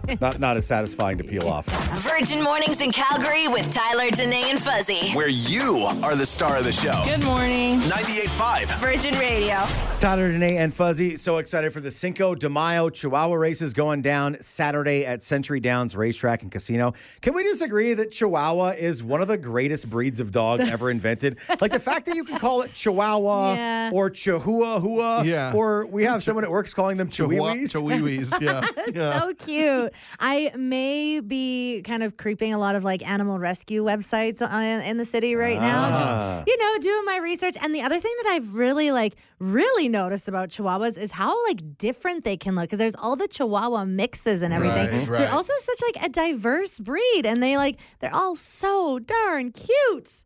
not 0.20 0.38
not 0.40 0.56
as 0.56 0.66
satisfying 0.66 1.18
to 1.18 1.24
peel 1.24 1.48
off. 1.48 1.66
Virgin 2.02 2.42
Mornings 2.42 2.80
in 2.80 2.90
Calgary 2.92 3.48
with 3.48 3.70
Tyler, 3.72 4.10
Danae, 4.10 4.50
and 4.50 4.58
Fuzzy. 4.60 5.10
Where 5.12 5.28
you 5.28 5.76
are 6.02 6.14
the 6.16 6.26
star 6.26 6.56
of 6.56 6.64
the 6.64 6.72
show. 6.72 7.02
Good 7.04 7.24
morning. 7.24 7.80
98.5. 7.80 8.78
Virgin 8.80 9.18
Radio. 9.18 9.56
It's 9.86 9.96
Tyler, 9.96 10.30
Danae, 10.30 10.56
and 10.56 10.72
Fuzzy. 10.72 11.16
So 11.16 11.38
excited 11.38 11.72
for 11.72 11.80
the 11.80 11.90
Cinco 11.90 12.34
de 12.34 12.48
Mayo 12.48 12.88
Chihuahua 12.90 13.34
races 13.36 13.74
going 13.74 14.02
down 14.02 14.36
Saturday 14.40 15.04
at 15.04 15.22
Century 15.22 15.60
Downs 15.60 15.96
Racetrack 15.96 16.42
and 16.42 16.50
Casino. 16.50 16.94
Can 17.20 17.34
we 17.34 17.42
just 17.42 17.62
agree 17.62 17.94
that 17.94 18.10
Chihuahua 18.10 18.74
is 18.78 19.02
one 19.04 19.20
of 19.20 19.28
the 19.28 19.36
greatest 19.38 19.90
breeds 19.90 20.20
of 20.20 20.30
dog 20.30 20.60
ever 20.60 20.90
invented? 20.90 21.38
like 21.60 21.72
the 21.72 21.80
fact 21.80 22.06
that 22.06 22.14
you 22.16 22.24
can 22.24 22.38
call 22.38 22.62
it 22.62 22.72
Chihuahua 22.72 23.54
Yeah. 23.54 23.90
or 23.92 24.10
Chihuahua, 24.10 25.22
Yeah. 25.22 25.52
or 25.54 25.86
we 25.86 26.04
have 26.04 26.22
someone 26.22 26.44
at 26.44 26.50
works 26.50 26.72
calling 26.72 26.96
them 26.96 27.08
Chihuahua. 27.08 27.54
Chihuahuas. 27.54 28.32
Chihuahuas. 28.32 28.40
Yeah. 28.40 28.66
yeah. 28.94 29.20
So 29.20 29.34
cute. 29.34 29.87
I 30.20 30.52
may 30.56 31.20
be 31.20 31.82
kind 31.82 32.02
of 32.02 32.16
creeping 32.16 32.52
a 32.52 32.58
lot 32.58 32.74
of 32.74 32.84
like 32.84 33.08
animal 33.08 33.38
rescue 33.38 33.82
websites 33.84 34.40
in 34.84 34.96
the 34.96 35.04
city 35.04 35.34
right 35.34 35.60
now. 35.60 35.82
Ah. 35.92 36.42
Just, 36.46 36.48
you 36.48 36.56
know, 36.64 36.78
doing 36.80 37.04
my 37.04 37.18
research. 37.18 37.56
And 37.60 37.74
the 37.74 37.82
other 37.82 37.98
thing 37.98 38.14
that 38.22 38.30
I've 38.32 38.54
really 38.54 38.90
like 38.90 39.16
really 39.38 39.88
noticed 39.88 40.26
about 40.28 40.48
Chihuahuas 40.48 40.98
is 40.98 41.12
how 41.12 41.34
like 41.46 41.78
different 41.78 42.24
they 42.24 42.36
can 42.36 42.54
look 42.54 42.64
because 42.64 42.78
there's 42.78 42.96
all 42.96 43.16
the 43.16 43.28
Chihuahua 43.28 43.84
mixes 43.84 44.42
and 44.42 44.52
everything. 44.52 44.88
Right, 44.88 45.06
So 45.06 45.12
they're 45.12 45.32
also 45.32 45.52
such 45.60 45.80
like 45.94 46.04
a 46.04 46.08
diverse 46.08 46.78
breed, 46.80 47.22
and 47.24 47.42
they 47.42 47.56
like 47.56 47.78
they're 48.00 48.14
all 48.14 48.34
so 48.36 48.98
darn 48.98 49.52
cute. 49.52 50.24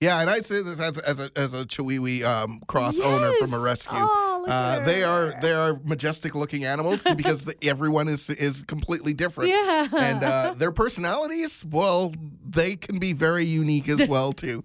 Yeah, 0.00 0.20
and 0.20 0.28
I 0.28 0.40
say 0.40 0.62
this 0.62 0.80
as 0.80 0.98
as 0.98 1.20
a 1.20 1.30
as 1.36 1.54
a 1.54 1.64
Chihuahua 1.64 2.44
um, 2.44 2.60
cross 2.66 2.98
Yes. 2.98 3.06
owner 3.06 3.32
from 3.38 3.54
a 3.54 3.60
rescue. 3.60 3.98
Oh, 4.00 4.31
uh, 4.50 4.80
they 4.80 5.02
are 5.02 5.34
they 5.40 5.52
are 5.52 5.80
majestic 5.84 6.34
looking 6.34 6.64
animals 6.64 7.04
because 7.16 7.44
the, 7.44 7.54
everyone 7.62 8.08
is 8.08 8.30
is 8.30 8.62
completely 8.64 9.14
different. 9.14 9.50
Yeah. 9.50 9.88
and 9.96 10.24
uh, 10.24 10.54
their 10.56 10.72
personalities, 10.72 11.64
well, 11.64 12.14
they 12.48 12.76
can 12.76 12.98
be 12.98 13.12
very 13.12 13.44
unique 13.44 13.88
as 13.88 14.06
well 14.08 14.32
too. 14.44 14.64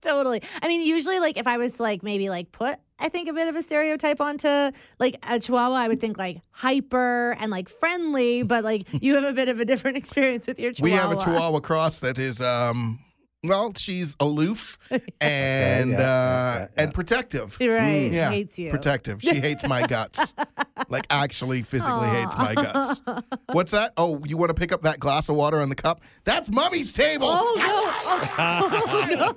Totally. 0.00 0.42
I 0.62 0.68
mean, 0.68 0.82
usually, 0.82 1.18
like 1.18 1.38
if 1.38 1.46
I 1.46 1.56
was 1.56 1.80
like 1.80 2.02
maybe 2.02 2.28
like 2.28 2.52
put, 2.52 2.78
I 2.98 3.08
think 3.08 3.28
a 3.28 3.32
bit 3.32 3.48
of 3.48 3.56
a 3.56 3.62
stereotype 3.62 4.20
onto 4.20 4.48
like 4.98 5.16
a 5.28 5.40
Chihuahua, 5.40 5.74
I 5.76 5.88
would 5.88 6.00
think 6.00 6.18
like 6.18 6.40
hyper 6.50 7.36
and 7.40 7.50
like 7.50 7.68
friendly. 7.68 8.42
But 8.42 8.64
like 8.64 8.86
you 8.92 9.14
have 9.14 9.24
a 9.24 9.32
bit 9.32 9.48
of 9.48 9.60
a 9.60 9.64
different 9.64 9.96
experience 10.02 10.46
with 10.46 10.60
your 10.60 10.72
chihuahua. 10.72 10.94
we 10.94 11.00
have 11.00 11.18
a 11.18 11.24
Chihuahua 11.24 11.60
cross 11.60 12.00
that 12.00 12.18
is 12.18 12.40
um. 12.40 12.98
Well, 13.44 13.72
she's 13.76 14.16
aloof 14.20 14.78
and 15.20 15.90
yeah, 15.90 15.96
uh, 15.96 15.98
yeah, 15.98 16.58
yeah. 16.60 16.66
and 16.82 16.94
protective. 16.94 17.56
Right. 17.60 18.10
Mm. 18.10 18.12
Yeah, 18.12 18.30
Hates 18.30 18.58
you. 18.58 18.70
protective. 18.70 19.20
She 19.22 19.34
hates 19.36 19.66
my 19.68 19.86
guts. 19.86 20.34
like 20.88 21.06
actually 21.10 21.62
physically 21.62 22.08
hates 22.08 22.36
my 22.38 22.54
guts. 22.54 23.00
What's 23.52 23.70
that? 23.72 23.92
Oh, 23.96 24.20
you 24.24 24.36
want 24.36 24.50
to 24.50 24.54
pick 24.54 24.72
up 24.72 24.82
that 24.82 24.98
glass 24.98 25.28
of 25.28 25.36
water 25.36 25.60
on 25.60 25.68
the 25.68 25.74
cup? 25.74 26.00
That's 26.24 26.50
mommy's 26.50 26.92
table. 26.92 27.26
Oh 27.30 27.54
no! 27.58 29.34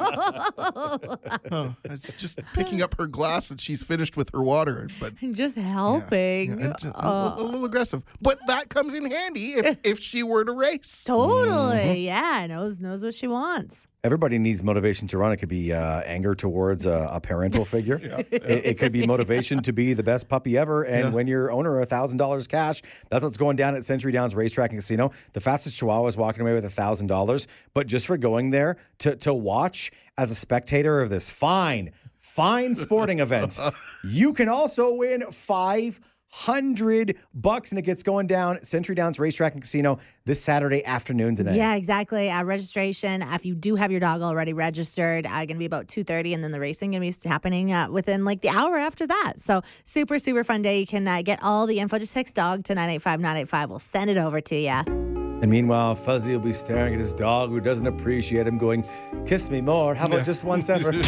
Oh, 1.51 1.75
it's 1.85 2.11
just 2.13 2.39
picking 2.53 2.81
up 2.81 2.97
her 2.97 3.07
glass 3.07 3.49
that 3.49 3.59
she's 3.61 3.83
finished 3.83 4.17
with 4.17 4.29
her 4.33 4.41
water, 4.41 4.89
but 4.99 5.13
just 5.31 5.55
yeah, 5.57 5.63
helping. 5.63 6.59
yeah, 6.59 6.71
it's 6.71 6.83
a, 6.85 6.93
Oh. 6.95 7.35
a 7.37 7.41
little 7.43 7.65
aggressive. 7.65 8.03
But 8.21 8.39
that 8.47 8.69
comes 8.69 8.93
in 8.93 9.09
handy 9.09 9.53
if, 9.53 9.79
if 9.83 9.99
she 9.99 10.23
were 10.23 10.43
to 10.45 10.51
race. 10.51 11.03
Totally. 11.05 11.77
Mm-hmm. 11.77 11.97
Yeah. 11.99 12.47
Knows 12.47 12.79
knows 12.79 13.03
what 13.03 13.13
she 13.13 13.27
wants. 13.27 13.87
Everybody 14.03 14.37
needs 14.37 14.63
motivation 14.63 15.07
to 15.09 15.17
run. 15.17 15.33
It 15.33 15.37
could 15.37 15.49
be 15.49 15.73
uh, 15.73 16.01
anger 16.01 16.35
towards 16.35 16.85
a, 16.85 17.09
a 17.11 17.19
parental 17.19 17.65
figure. 17.75 17.99
it, 18.01 18.29
it 18.31 18.77
could 18.79 18.91
be 18.91 19.05
motivation 19.05 19.61
to 19.63 19.73
be 19.73 19.93
the 19.93 20.03
best 20.03 20.29
puppy 20.29 20.57
ever. 20.57 20.83
And 20.83 21.05
Yeah. 21.05 21.09
when 21.11 21.27
your 21.27 21.51
owner 21.51 21.79
a 21.79 21.85
thousand 21.85 22.17
dollars 22.19 22.47
cash, 22.47 22.81
that's 23.09 23.23
what's 23.23 23.37
going 23.37 23.55
down 23.55 23.75
at 23.75 23.83
Century 23.83 24.11
Downs 24.11 24.35
Racetrack 24.35 24.69
and 24.69 24.77
Casino. 24.77 25.11
The 25.33 25.41
fastest 25.41 25.77
Chihuahua 25.77 26.07
is 26.07 26.15
walking 26.15 26.41
away 26.43 26.53
with 26.53 26.63
a 26.65 26.69
thousand 26.69 27.07
dollars, 27.07 27.47
but 27.73 27.87
just 27.87 28.05
for 28.07 28.17
going 28.17 28.51
there 28.51 28.77
to 28.99 29.15
to 29.17 29.33
watch 29.33 29.91
as 30.17 30.31
a 30.31 30.35
spectator 30.35 31.01
of 31.01 31.09
this 31.09 31.29
fine, 31.29 31.91
fine 32.19 32.75
sporting 32.75 33.19
event, 33.19 33.59
you 34.07 34.31
can 34.33 34.47
also 34.47 34.95
win 34.95 35.23
five 35.31 35.99
hundred 36.29 37.17
bucks, 37.33 37.71
and 37.71 37.79
it 37.79 37.83
gets 37.83 38.03
going 38.03 38.27
down 38.27 38.61
Century 38.63 38.95
Downs 38.95 39.19
Racetrack 39.19 39.53
and 39.53 39.61
Casino 39.61 39.99
this 40.25 40.41
Saturday 40.41 40.85
afternoon 40.85 41.35
today. 41.35 41.55
Yeah, 41.55 41.75
exactly. 41.75 42.29
Uh, 42.29 42.43
registration. 42.43 43.21
If 43.21 43.45
you 43.45 43.55
do 43.55 43.75
have 43.75 43.91
your 43.91 43.99
dog 43.99 44.21
already 44.21 44.53
registered, 44.53 45.25
uh, 45.25 45.29
going 45.29 45.47
to 45.47 45.55
be 45.55 45.65
about 45.65 45.87
two 45.87 46.03
thirty, 46.03 46.33
and 46.33 46.43
then 46.43 46.51
the 46.51 46.59
racing 46.59 46.91
going 46.91 47.11
to 47.11 47.19
be 47.21 47.29
happening 47.29 47.71
uh, 47.71 47.89
within 47.89 48.25
like 48.25 48.41
the 48.41 48.49
hour 48.49 48.77
after 48.77 49.07
that. 49.07 49.33
So 49.37 49.61
super 49.83 50.19
super 50.19 50.43
fun 50.43 50.61
day. 50.61 50.79
You 50.79 50.87
can 50.87 51.07
uh, 51.07 51.21
get 51.21 51.39
all 51.41 51.65
the 51.65 51.79
info. 51.79 51.97
Just 51.97 52.13
text 52.13 52.35
dog 52.35 52.63
to 52.65 52.75
nine 52.75 52.89
eight 52.89 53.01
five 53.01 53.19
nine 53.19 53.37
eight 53.37 53.49
five. 53.49 53.69
We'll 53.69 53.79
send 53.79 54.09
it 54.09 54.17
over 54.17 54.41
to 54.41 54.55
you. 54.55 55.06
And 55.41 55.51
meanwhile, 55.51 55.93
Fuzzy 55.95 56.31
will 56.33 56.39
be 56.39 56.53
staring 56.53 56.93
at 56.93 56.99
his 56.99 57.13
dog 57.13 57.49
who 57.49 57.59
doesn't 57.59 57.85
appreciate 57.85 58.47
him, 58.47 58.57
going, 58.57 58.83
Kiss 59.25 59.49
me 59.49 59.61
more. 59.61 59.93
How 59.93 60.07
about 60.07 60.25
just 60.25 60.43
once 60.43 60.69
ever? 60.69 60.91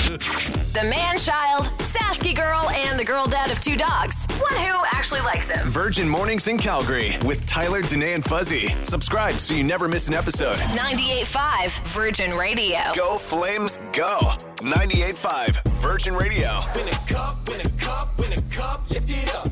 The 0.69 0.83
man 0.83 1.17
child, 1.17 1.65
Sasky 1.79 2.35
girl, 2.35 2.69
and 2.69 2.99
the 2.99 3.03
girl 3.03 3.25
dad 3.25 3.49
of 3.49 3.59
two 3.59 3.75
dogs. 3.75 4.27
One 4.39 4.53
who 4.53 4.79
actually 4.91 5.21
likes 5.21 5.49
him. 5.49 5.67
Virgin 5.67 6.07
Mornings 6.07 6.47
in 6.47 6.59
Calgary 6.59 7.13
with 7.25 7.43
Tyler, 7.47 7.81
Danae, 7.81 8.13
and 8.13 8.23
Fuzzy. 8.23 8.67
Subscribe 8.83 9.39
so 9.39 9.55
you 9.55 9.63
never 9.63 9.87
miss 9.87 10.09
an 10.09 10.13
episode. 10.13 10.57
98.5 10.57 11.79
Virgin 11.87 12.35
Radio. 12.35 12.77
Go 12.95 13.17
Flames, 13.17 13.77
go! 13.93 14.19
98.5 14.57 15.67
Virgin 15.79 16.13
Radio. 16.15 16.59
Win 16.75 16.87
a 16.87 16.91
cup, 17.11 17.49
win 17.49 17.61
a 17.61 17.69
cup, 17.71 18.19
win 18.19 18.33
a 18.33 18.41
cup, 18.43 18.87
lift 18.91 19.09
it 19.09 19.33
up. 19.35 19.48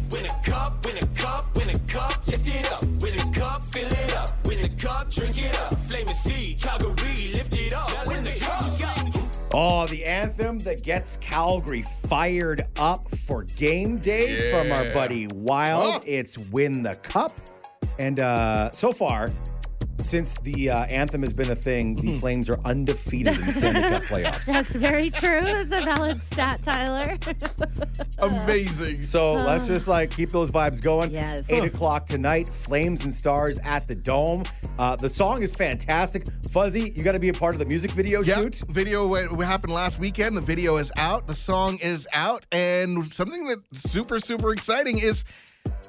Cup, 4.78 5.10
drink 5.10 5.44
it 5.44 5.56
up. 5.60 5.74
Flame 5.82 6.08
and 6.08 6.16
sea, 6.16 6.56
Calgary, 6.60 7.32
lift 7.34 7.56
it 7.56 7.74
up. 7.74 8.08
Win 8.08 8.24
the 8.24 8.38
cup. 8.40 8.66
Oh, 9.54 9.88
the 9.88 10.04
anthem 10.04 10.60
that 10.60 10.84
gets 10.84 11.18
Calgary 11.18 11.82
fired 11.82 12.68
up 12.78 13.10
for 13.10 13.44
game 13.44 13.98
day 13.98 14.52
from 14.52 14.72
our 14.72 14.92
buddy 14.94 15.28
Wild. 15.28 15.96
Oh. 15.96 16.04
It's 16.06 16.38
Win 16.38 16.84
the 16.84 16.96
Cup. 16.96 17.34
And 17.98 18.20
uh, 18.20 18.72
so 18.72 18.92
far, 18.92 19.32
since 20.01 20.39
the 20.39 20.69
uh, 20.69 20.86
anthem 20.86 21.21
has 21.23 21.33
been 21.33 21.49
a 21.51 21.55
thing, 21.55 21.95
the 21.95 22.17
Flames 22.19 22.49
are 22.49 22.60
undefeated 22.65 23.36
in 23.36 23.45
the 23.45 23.51
Stanley 23.51 23.81
Cup 23.81 24.03
playoffs. 24.03 24.45
That's 24.45 24.75
very 24.75 25.10
true. 25.10 25.39
It's 25.43 25.75
a 25.75 25.81
valid 25.83 26.21
stat, 26.21 26.62
Tyler. 26.63 27.17
Amazing. 28.19 29.03
So 29.03 29.33
let's 29.33 29.67
just 29.67 29.88
like 29.88 30.12
keep 30.12 30.29
those 30.29 30.51
vibes 30.51 30.81
going. 30.81 31.12
Yes. 31.12 31.51
Eight 31.51 31.63
o'clock 31.63 32.05
tonight, 32.07 32.49
Flames 32.49 33.03
and 33.03 33.13
Stars 33.13 33.60
at 33.63 33.88
the 33.88 33.95
Dome. 33.95 34.43
Uh, 34.79 34.95
the 34.95 35.10
song 35.10 35.41
is 35.41 35.53
fantastic. 35.53 36.25
Fuzzy, 36.49 36.91
you 36.95 37.03
got 37.03 37.13
to 37.13 37.19
be 37.19 37.29
a 37.29 37.33
part 37.33 37.55
of 37.55 37.60
the 37.60 37.65
music 37.65 37.91
video 37.91 38.21
Yep. 38.23 38.38
shoot. 38.38 38.63
Video 38.69 39.07
what 39.07 39.31
what 39.36 39.45
happened 39.45 39.73
last 39.73 39.99
weekend. 39.99 40.36
The 40.38 40.41
video 40.41 40.77
is 40.77 40.91
out. 40.97 41.27
The 41.27 41.36
song 41.36 41.77
is 41.81 42.07
out. 42.13 42.45
And 42.51 43.03
something 43.12 43.47
that's 43.47 43.89
super, 43.89 44.19
super 44.19 44.53
exciting 44.53 44.97
is 44.99 45.23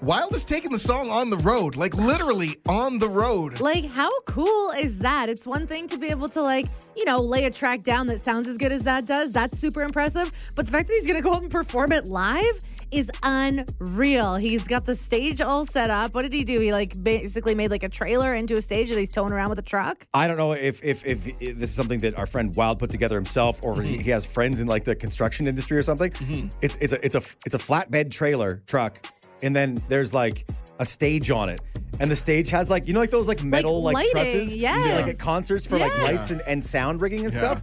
Wild 0.02 0.34
is 0.34 0.44
taking 0.44 0.70
the 0.70 0.78
song 0.78 1.10
on 1.10 1.30
the 1.30 1.38
road, 1.38 1.76
like 1.76 1.94
literally 1.94 2.56
on 2.68 2.98
the 2.98 3.08
road. 3.08 3.60
Like, 3.60 3.84
how 3.86 4.10
cool 4.22 4.70
is 4.72 4.98
that? 5.00 5.28
It's 5.28 5.46
one 5.46 5.66
thing 5.66 5.88
to 5.88 5.98
be 5.98 6.08
able 6.08 6.28
to, 6.30 6.42
like, 6.42 6.66
you 6.96 7.04
know, 7.04 7.20
lay 7.20 7.44
a 7.44 7.50
track 7.50 7.82
down 7.82 8.06
that 8.08 8.20
sounds 8.20 8.48
as 8.48 8.56
good 8.56 8.72
as 8.72 8.84
that 8.84 9.06
does. 9.06 9.32
That's 9.32 9.58
super 9.58 9.82
impressive. 9.82 10.32
But 10.54 10.66
the 10.66 10.72
fact 10.72 10.88
that 10.88 10.94
he's 10.94 11.06
going 11.06 11.16
to 11.16 11.22
go 11.22 11.32
up 11.32 11.42
and 11.42 11.50
perform 11.50 11.92
it 11.92 12.06
live 12.06 12.60
is 12.90 13.10
unreal. 13.22 14.36
He's 14.36 14.66
got 14.66 14.86
the 14.86 14.94
stage 14.94 15.42
all 15.42 15.66
set 15.66 15.90
up. 15.90 16.14
What 16.14 16.22
did 16.22 16.32
he 16.32 16.42
do? 16.42 16.58
He, 16.58 16.72
like, 16.72 17.02
basically 17.02 17.54
made, 17.54 17.70
like, 17.70 17.82
a 17.82 17.88
trailer 17.90 18.34
into 18.34 18.56
a 18.56 18.62
stage 18.62 18.88
that 18.88 18.98
he's 18.98 19.10
towing 19.10 19.30
around 19.30 19.50
with 19.50 19.58
a 19.58 19.62
truck. 19.62 20.06
I 20.14 20.26
don't 20.26 20.38
know 20.38 20.52
if, 20.52 20.82
if 20.82 21.06
if 21.06 21.26
if 21.26 21.38
this 21.38 21.68
is 21.68 21.74
something 21.74 22.00
that 22.00 22.16
our 22.16 22.24
friend 22.24 22.56
Wild 22.56 22.78
put 22.78 22.88
together 22.88 23.16
himself, 23.16 23.60
or 23.62 23.74
he, 23.82 23.92
mm-hmm. 23.92 24.00
he 24.00 24.10
has 24.10 24.24
friends 24.24 24.60
in 24.60 24.66
like 24.66 24.84
the 24.84 24.96
construction 24.96 25.46
industry 25.46 25.76
or 25.76 25.82
something. 25.82 26.12
Mm-hmm. 26.12 26.48
It's 26.62 26.76
it's 26.76 26.94
a 26.94 27.04
it's 27.04 27.14
a 27.14 27.22
it's 27.44 27.54
a 27.54 27.58
flatbed 27.58 28.10
trailer 28.10 28.62
truck, 28.66 29.06
and 29.42 29.54
then 29.54 29.82
there's 29.88 30.12
like 30.14 30.46
a 30.78 30.86
stage 30.86 31.30
on 31.30 31.48
it, 31.48 31.60
and 32.00 32.10
the 32.10 32.16
stage 32.16 32.48
has 32.50 32.70
like 32.70 32.86
you 32.86 32.94
know 32.94 33.00
like 33.00 33.10
those 33.10 33.28
like 33.28 33.42
metal 33.42 33.82
like, 33.82 33.94
lighting, 33.94 34.12
trusses, 34.12 34.56
yes. 34.56 35.00
like 35.00 35.14
at 35.14 35.18
concerts 35.18 35.66
for 35.66 35.78
like 35.78 35.92
Yes. 35.96 36.12
lights 36.12 36.30
and, 36.30 36.42
and 36.46 36.64
sound 36.64 37.00
rigging 37.02 37.24
and 37.24 37.34
Yeah. 37.34 37.60
stuff. 37.60 37.62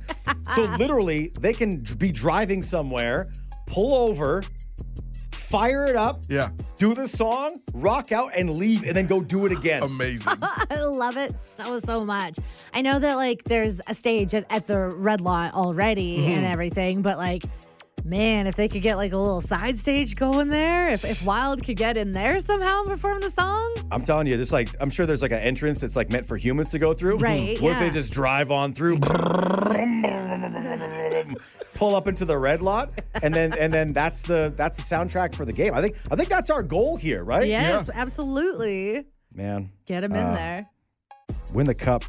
so 0.54 0.64
literally, 0.80 1.32
they 1.40 1.54
can 1.54 1.84
be 1.98 2.12
driving 2.12 2.62
somewhere, 2.64 3.30
pull 3.68 3.96
over, 3.96 4.44
fire 5.32 5.86
it 5.88 5.96
up, 5.96 6.24
Yeah. 6.28 6.50
do 6.78 6.94
the 6.94 7.08
song, 7.08 7.62
rock 7.74 8.12
out, 8.12 8.32
and 8.36 8.50
leave, 8.52 8.84
and 8.84 8.96
then 8.96 9.08
go 9.08 9.22
do 9.22 9.46
it 9.46 9.52
again. 9.52 9.84
Amazing. 9.84 10.34
I 10.42 10.82
love 10.82 11.18
it 11.18 11.38
so, 11.38 11.80
so 11.80 12.04
much. 12.04 12.38
I 12.74 12.82
know 12.82 13.00
that, 13.00 13.16
like, 13.16 13.44
there's 13.44 13.80
a 13.88 13.94
stage 13.94 14.34
at, 14.34 14.46
at 14.50 14.66
the 14.66 14.80
Red 14.80 15.22
Lot 15.22 15.54
already 15.54 16.18
mm-hmm. 16.18 16.32
and 16.32 16.46
everything, 16.46 17.02
but, 17.02 17.18
like, 17.18 17.44
man, 18.06 18.48
if 18.48 18.56
they 18.56 18.68
could 18.70 18.82
get, 18.84 18.96
like, 18.96 19.12
a 19.12 19.18
little 19.18 19.42
side 19.42 19.78
stage 19.78 20.16
going 20.16 20.48
there, 20.50 20.88
if, 20.90 21.04
if 21.04 21.26
Wild 21.26 21.64
could 21.66 21.76
get 21.76 21.98
in 21.98 22.12
there 22.14 22.40
somehow 22.40 22.82
and 22.82 22.88
perform 22.90 23.20
the 23.20 23.30
song, 23.32 23.74
I'm 23.92 24.04
telling 24.04 24.28
you, 24.28 24.38
just 24.38 24.54
like 24.54 24.70
I'm 24.80 24.90
sure 24.90 25.06
there's 25.06 25.22
like 25.22 25.32
an 25.32 25.40
entrance 25.40 25.82
that's 25.82 25.96
like 25.96 26.10
meant 26.12 26.26
for 26.26 26.38
humans 26.38 26.70
to 26.72 26.80
go 26.80 26.94
through. 26.94 27.18
Right, 27.18 27.60
What 27.62 27.74
if 27.74 27.80
they 27.80 27.90
just 27.90 28.12
drive 28.14 28.52
on 28.52 28.74
through, 28.74 29.00
pull 31.74 31.96
up 31.96 32.08
into 32.08 32.26
the 32.26 32.38
red 32.38 32.62
lot, 32.62 33.02
and 33.22 33.34
then 33.34 33.54
and 33.60 33.72
then 33.74 33.94
that's 33.94 34.22
the 34.24 34.54
that's 34.56 34.78
the 34.78 34.84
soundtrack 34.96 35.36
for 35.36 35.46
the 35.46 35.54
game. 35.54 35.74
I 35.74 35.82
think 35.82 35.98
I 36.12 36.16
think 36.16 36.30
that's 36.30 36.50
our 36.50 36.64
goal 36.64 36.98
here, 36.98 37.24
right? 37.24 37.48
yes, 37.48 37.90
absolutely. 37.94 39.06
Man, 39.34 39.72
Get 39.86 40.04
him 40.04 40.14
in 40.14 40.24
Uh, 40.24 40.34
there. 40.34 40.70
win 41.54 41.66
the 41.68 41.76
cup. 41.76 42.04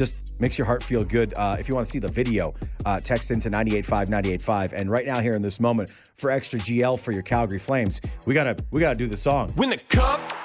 Just 0.00 0.16
makes 0.38 0.56
your 0.56 0.64
heart 0.64 0.82
feel 0.82 1.04
good. 1.04 1.34
Uh, 1.36 1.58
if 1.60 1.68
you 1.68 1.74
want 1.74 1.86
to 1.86 1.92
see 1.92 1.98
the 1.98 2.08
video, 2.08 2.54
uh, 2.86 3.00
text 3.00 3.30
into 3.30 3.50
985 3.50 4.08
985. 4.08 4.72
And 4.72 4.90
right 4.90 5.04
now, 5.04 5.20
here 5.20 5.34
in 5.34 5.42
this 5.42 5.60
moment, 5.60 5.90
for 5.90 6.30
extra 6.30 6.58
GL 6.58 6.98
for 6.98 7.12
your 7.12 7.20
Calgary 7.20 7.58
Flames, 7.58 8.00
we 8.24 8.32
gotta 8.32 8.56
we 8.70 8.80
gotta 8.80 8.96
do 8.96 9.06
the 9.06 9.16
song. 9.18 9.52
Win 9.58 9.74
a 9.74 9.76
cup. 9.76 10.39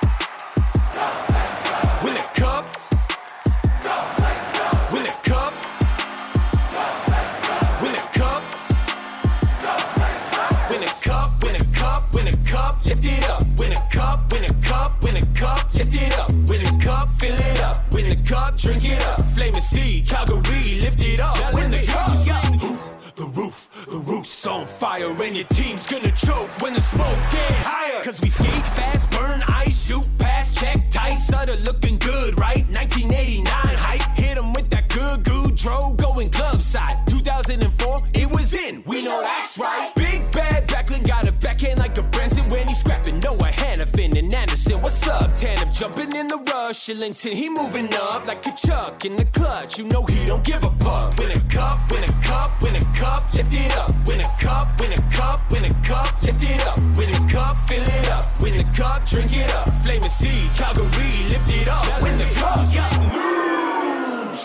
Your 25.45 25.63
team's 25.63 25.85
gonna 25.85 26.11
choke 26.11 26.49
when 26.61 26.73
the 26.73 26.81
smoke 26.81 27.17
get 27.29 27.51
higher. 27.51 28.01
Cause 28.03 28.19
we 28.21 28.29
skate 28.29 28.47
fast, 28.73 29.09
burn 29.11 29.43
ice, 29.47 29.87
shoot 29.87 30.07
past, 30.17 30.57
check 30.57 30.89
tight, 30.89 31.17
Sutter 31.17 31.55
looking 31.63 31.97
good, 31.97 32.39
right? 32.39 32.65
1989 32.71 33.45
hype, 33.53 34.17
hit 34.17 34.37
'em 34.37 34.53
with 34.53 34.69
that 34.71 34.89
good 34.89 35.23
goo 35.23 35.51
dro 35.51 35.93
going 35.93 36.29
club 36.29 36.63
side. 36.63 36.97
2004, 37.07 37.99
it 38.13 38.29
was 38.31 38.53
in, 38.55 38.81
we 38.87 39.03
know 39.03 39.21
that's 39.21 39.57
right. 39.57 39.93
Big 39.95 40.31
bad 40.31 40.67
Backlund 40.67 41.07
got 41.07 41.27
a 41.27 41.31
backhand 41.31 41.79
like 41.79 41.97
a 41.97 42.03
Branson 42.03 42.47
when 42.49 42.67
he's 42.67 42.79
scrapping. 42.79 43.19
Noah 43.19 43.51
Hanifin 43.51 44.17
and 44.17 44.33
Andersson, 44.33 44.81
what's 44.81 45.07
up? 45.07 45.31
Tanev 45.35 45.71
jumping 45.77 46.15
in 46.15 46.27
the 46.27 46.37
rush, 46.37 46.87
Kylington, 46.87 47.33
he 47.33 47.49
moving 47.49 47.93
up 47.93 48.25
like 48.27 48.45
a 48.47 48.53
Chuck 48.55 49.05
in 49.05 49.15
the 49.15 49.25
clutch. 49.25 49.77
You 49.77 49.85
know 49.85 50.03
he 50.05 50.25
don't 50.25 50.43
give 50.43 50.63
a 50.63 50.71
fuck. 50.83 51.17
Win 51.17 51.31
a 51.31 51.39
cup, 51.51 51.91
win 51.91 52.03
a 52.03 52.13
cup, 52.23 52.61
win 52.61 52.75
a 52.75 52.85
cup, 52.95 53.33
lift 53.33 53.53
it 53.53 53.77
up. 53.77 53.91
Win 54.07 54.21
a 54.21 54.29
cup, 54.39 54.79
win 54.79 54.93
a 54.93 55.01
cup, 55.11 55.34
win 55.65 55.75
a 55.75 55.87
cup, 55.87 56.21
lift 56.23 56.43
it 56.43 56.67
up. 56.67 56.77
Win 56.97 57.09
a 57.09 57.29
cup, 57.31 57.57
fill 57.67 57.81
it 57.81 58.09
up. 58.09 58.41
Win 58.41 58.59
a 58.59 58.63
cup, 58.73 59.05
drink 59.05 59.35
it 59.35 59.49
up. 59.51 59.73
Flame 59.83 60.03
and 60.03 60.11
sea, 60.11 60.49
Calgary, 60.55 61.29
lift 61.29 61.49
it 61.49 61.67
up. 61.67 62.01
Win 62.01 62.17
the 62.17 62.25
cup, 62.35 62.67
yeah. 62.73 63.05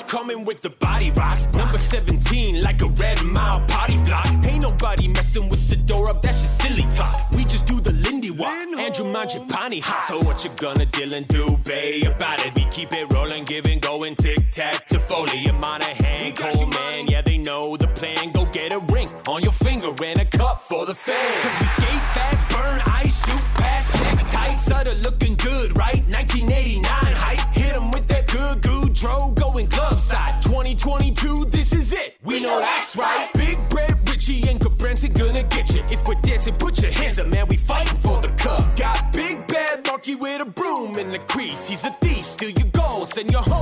Coming 0.07 0.45
with 0.45 0.61
the 0.61 0.71
body 0.71 1.11
rock. 1.13 1.39
Number 1.55 1.79
17, 1.79 2.63
like 2.63 2.83
a 2.83 2.87
red 2.87 3.23
mile 3.23 3.61
party 3.67 3.97
block. 3.99 4.27
Ain't 4.45 4.63
nobody 4.63 5.09
messing 5.09 5.49
with 5.49 5.61
Sidora, 5.61 6.21
that's 6.23 6.43
just 6.43 6.61
silly 6.61 6.87
talk. 6.95 7.31
We 7.33 7.45
just 7.45 7.67
do 7.67 7.81
the 7.81 7.93
Lindy 7.93 8.31
walk. 8.31 8.51
Andrew 8.79 9.05
Mangiapane 9.05 9.81
hot. 9.81 10.03
So 10.09 10.19
what 10.21 10.43
you 10.45 10.51
gonna 10.57 10.87
Dylan 10.87 11.29
do, 11.29 11.57
babe, 11.65 12.07
about 12.07 12.45
it? 12.45 12.55
We 12.55 12.65
keep 12.71 12.93
it 12.93 13.13
rolling, 13.13 13.45
giving, 13.45 13.79
going 13.79 14.15
tic 14.15 14.51
tac 14.51 14.89
Toffoli 14.89 15.49
and 15.49 15.61
Monahan. 15.61 16.33
Coleman, 16.33 17.07
yeah, 17.07 17.20
know 17.43 17.77
the 17.77 17.89
plan. 17.89 18.33
Go 18.33 18.47
get 18.47 18.73
a 18.73 18.79
ring 18.93 19.09
on 19.29 19.43
your 19.43 19.53
finger 19.53 19.91
and 20.05 20.19
a 20.19 20.25
cup 20.25 20.63
for 20.63 20.87
the 20.87 20.95
fans. 20.95 21.45
Cause 21.45 21.61
we 21.61 21.67
skate 21.67 22.05
fast, 22.15 22.49
burn 22.51 22.81
ice, 22.87 23.25
shoot 23.25 23.45
past, 23.55 23.93
check 23.99 24.19
tight. 24.31 24.57
Sutter 24.57 24.95
looking 25.03 25.35
good, 25.37 25.77
right? 25.77 26.03
1989 26.09 26.85
hype. 26.93 27.55
Hit 27.55 27.77
'em 27.77 27.91
with 27.91 28.07
that 28.09 28.27
good 28.27 28.63
goo 28.63 28.89
dro 28.91 29.31
going 29.33 29.67
club 29.67 30.01
side. 30.01 30.41
2022, 30.43 31.47
this 31.47 31.73
is 31.73 31.93
it. 31.93 32.17
We 32.23 32.41
know 32.41 32.59
that's 32.61 32.97
right. 32.97 33.33
Big 33.35 33.59
Bread, 33.69 33.97
Richie, 34.09 34.49
and 34.49 34.61
Cabrenton 34.61 35.13
gonna 35.15 35.43
get 35.45 35.75
you. 35.75 35.83
If 35.91 36.07
we're 36.07 36.21
dancing, 36.23 36.55
put 36.55 36.81
your 36.83 36.93
hands 36.93 37.19
up, 37.19 37.27
man. 37.29 37.47
We 37.49 37.57
fighting 37.57 37.99
for 37.99 38.21
the 38.21 38.29
cup. 38.45 38.77
Got 38.77 39.13
Big 39.13 39.47
Bad 39.47 39.87
Marky 39.87 40.15
with 40.15 40.43
a 40.43 40.47
broom 40.47 40.99
in 40.99 41.11
the 41.11 41.19
crease. 41.21 41.69
He's 41.69 41.85
a 41.85 41.91
thief, 42.03 42.25
steal 42.25 42.51
your 42.51 42.71
goals, 42.73 43.11
send 43.15 43.31
your 43.31 43.43
home 43.43 43.60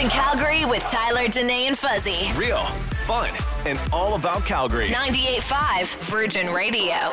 in 0.00 0.08
Calgary 0.08 0.64
with 0.64 0.82
Tyler, 0.84 1.28
Danae, 1.28 1.66
and 1.66 1.78
Fuzzy. 1.78 2.32
Real, 2.34 2.64
fun, 3.06 3.30
and 3.66 3.78
all 3.92 4.14
about 4.14 4.46
Calgary. 4.46 4.88
98.5 4.88 5.96
Virgin 6.10 6.50
Radio. 6.50 7.12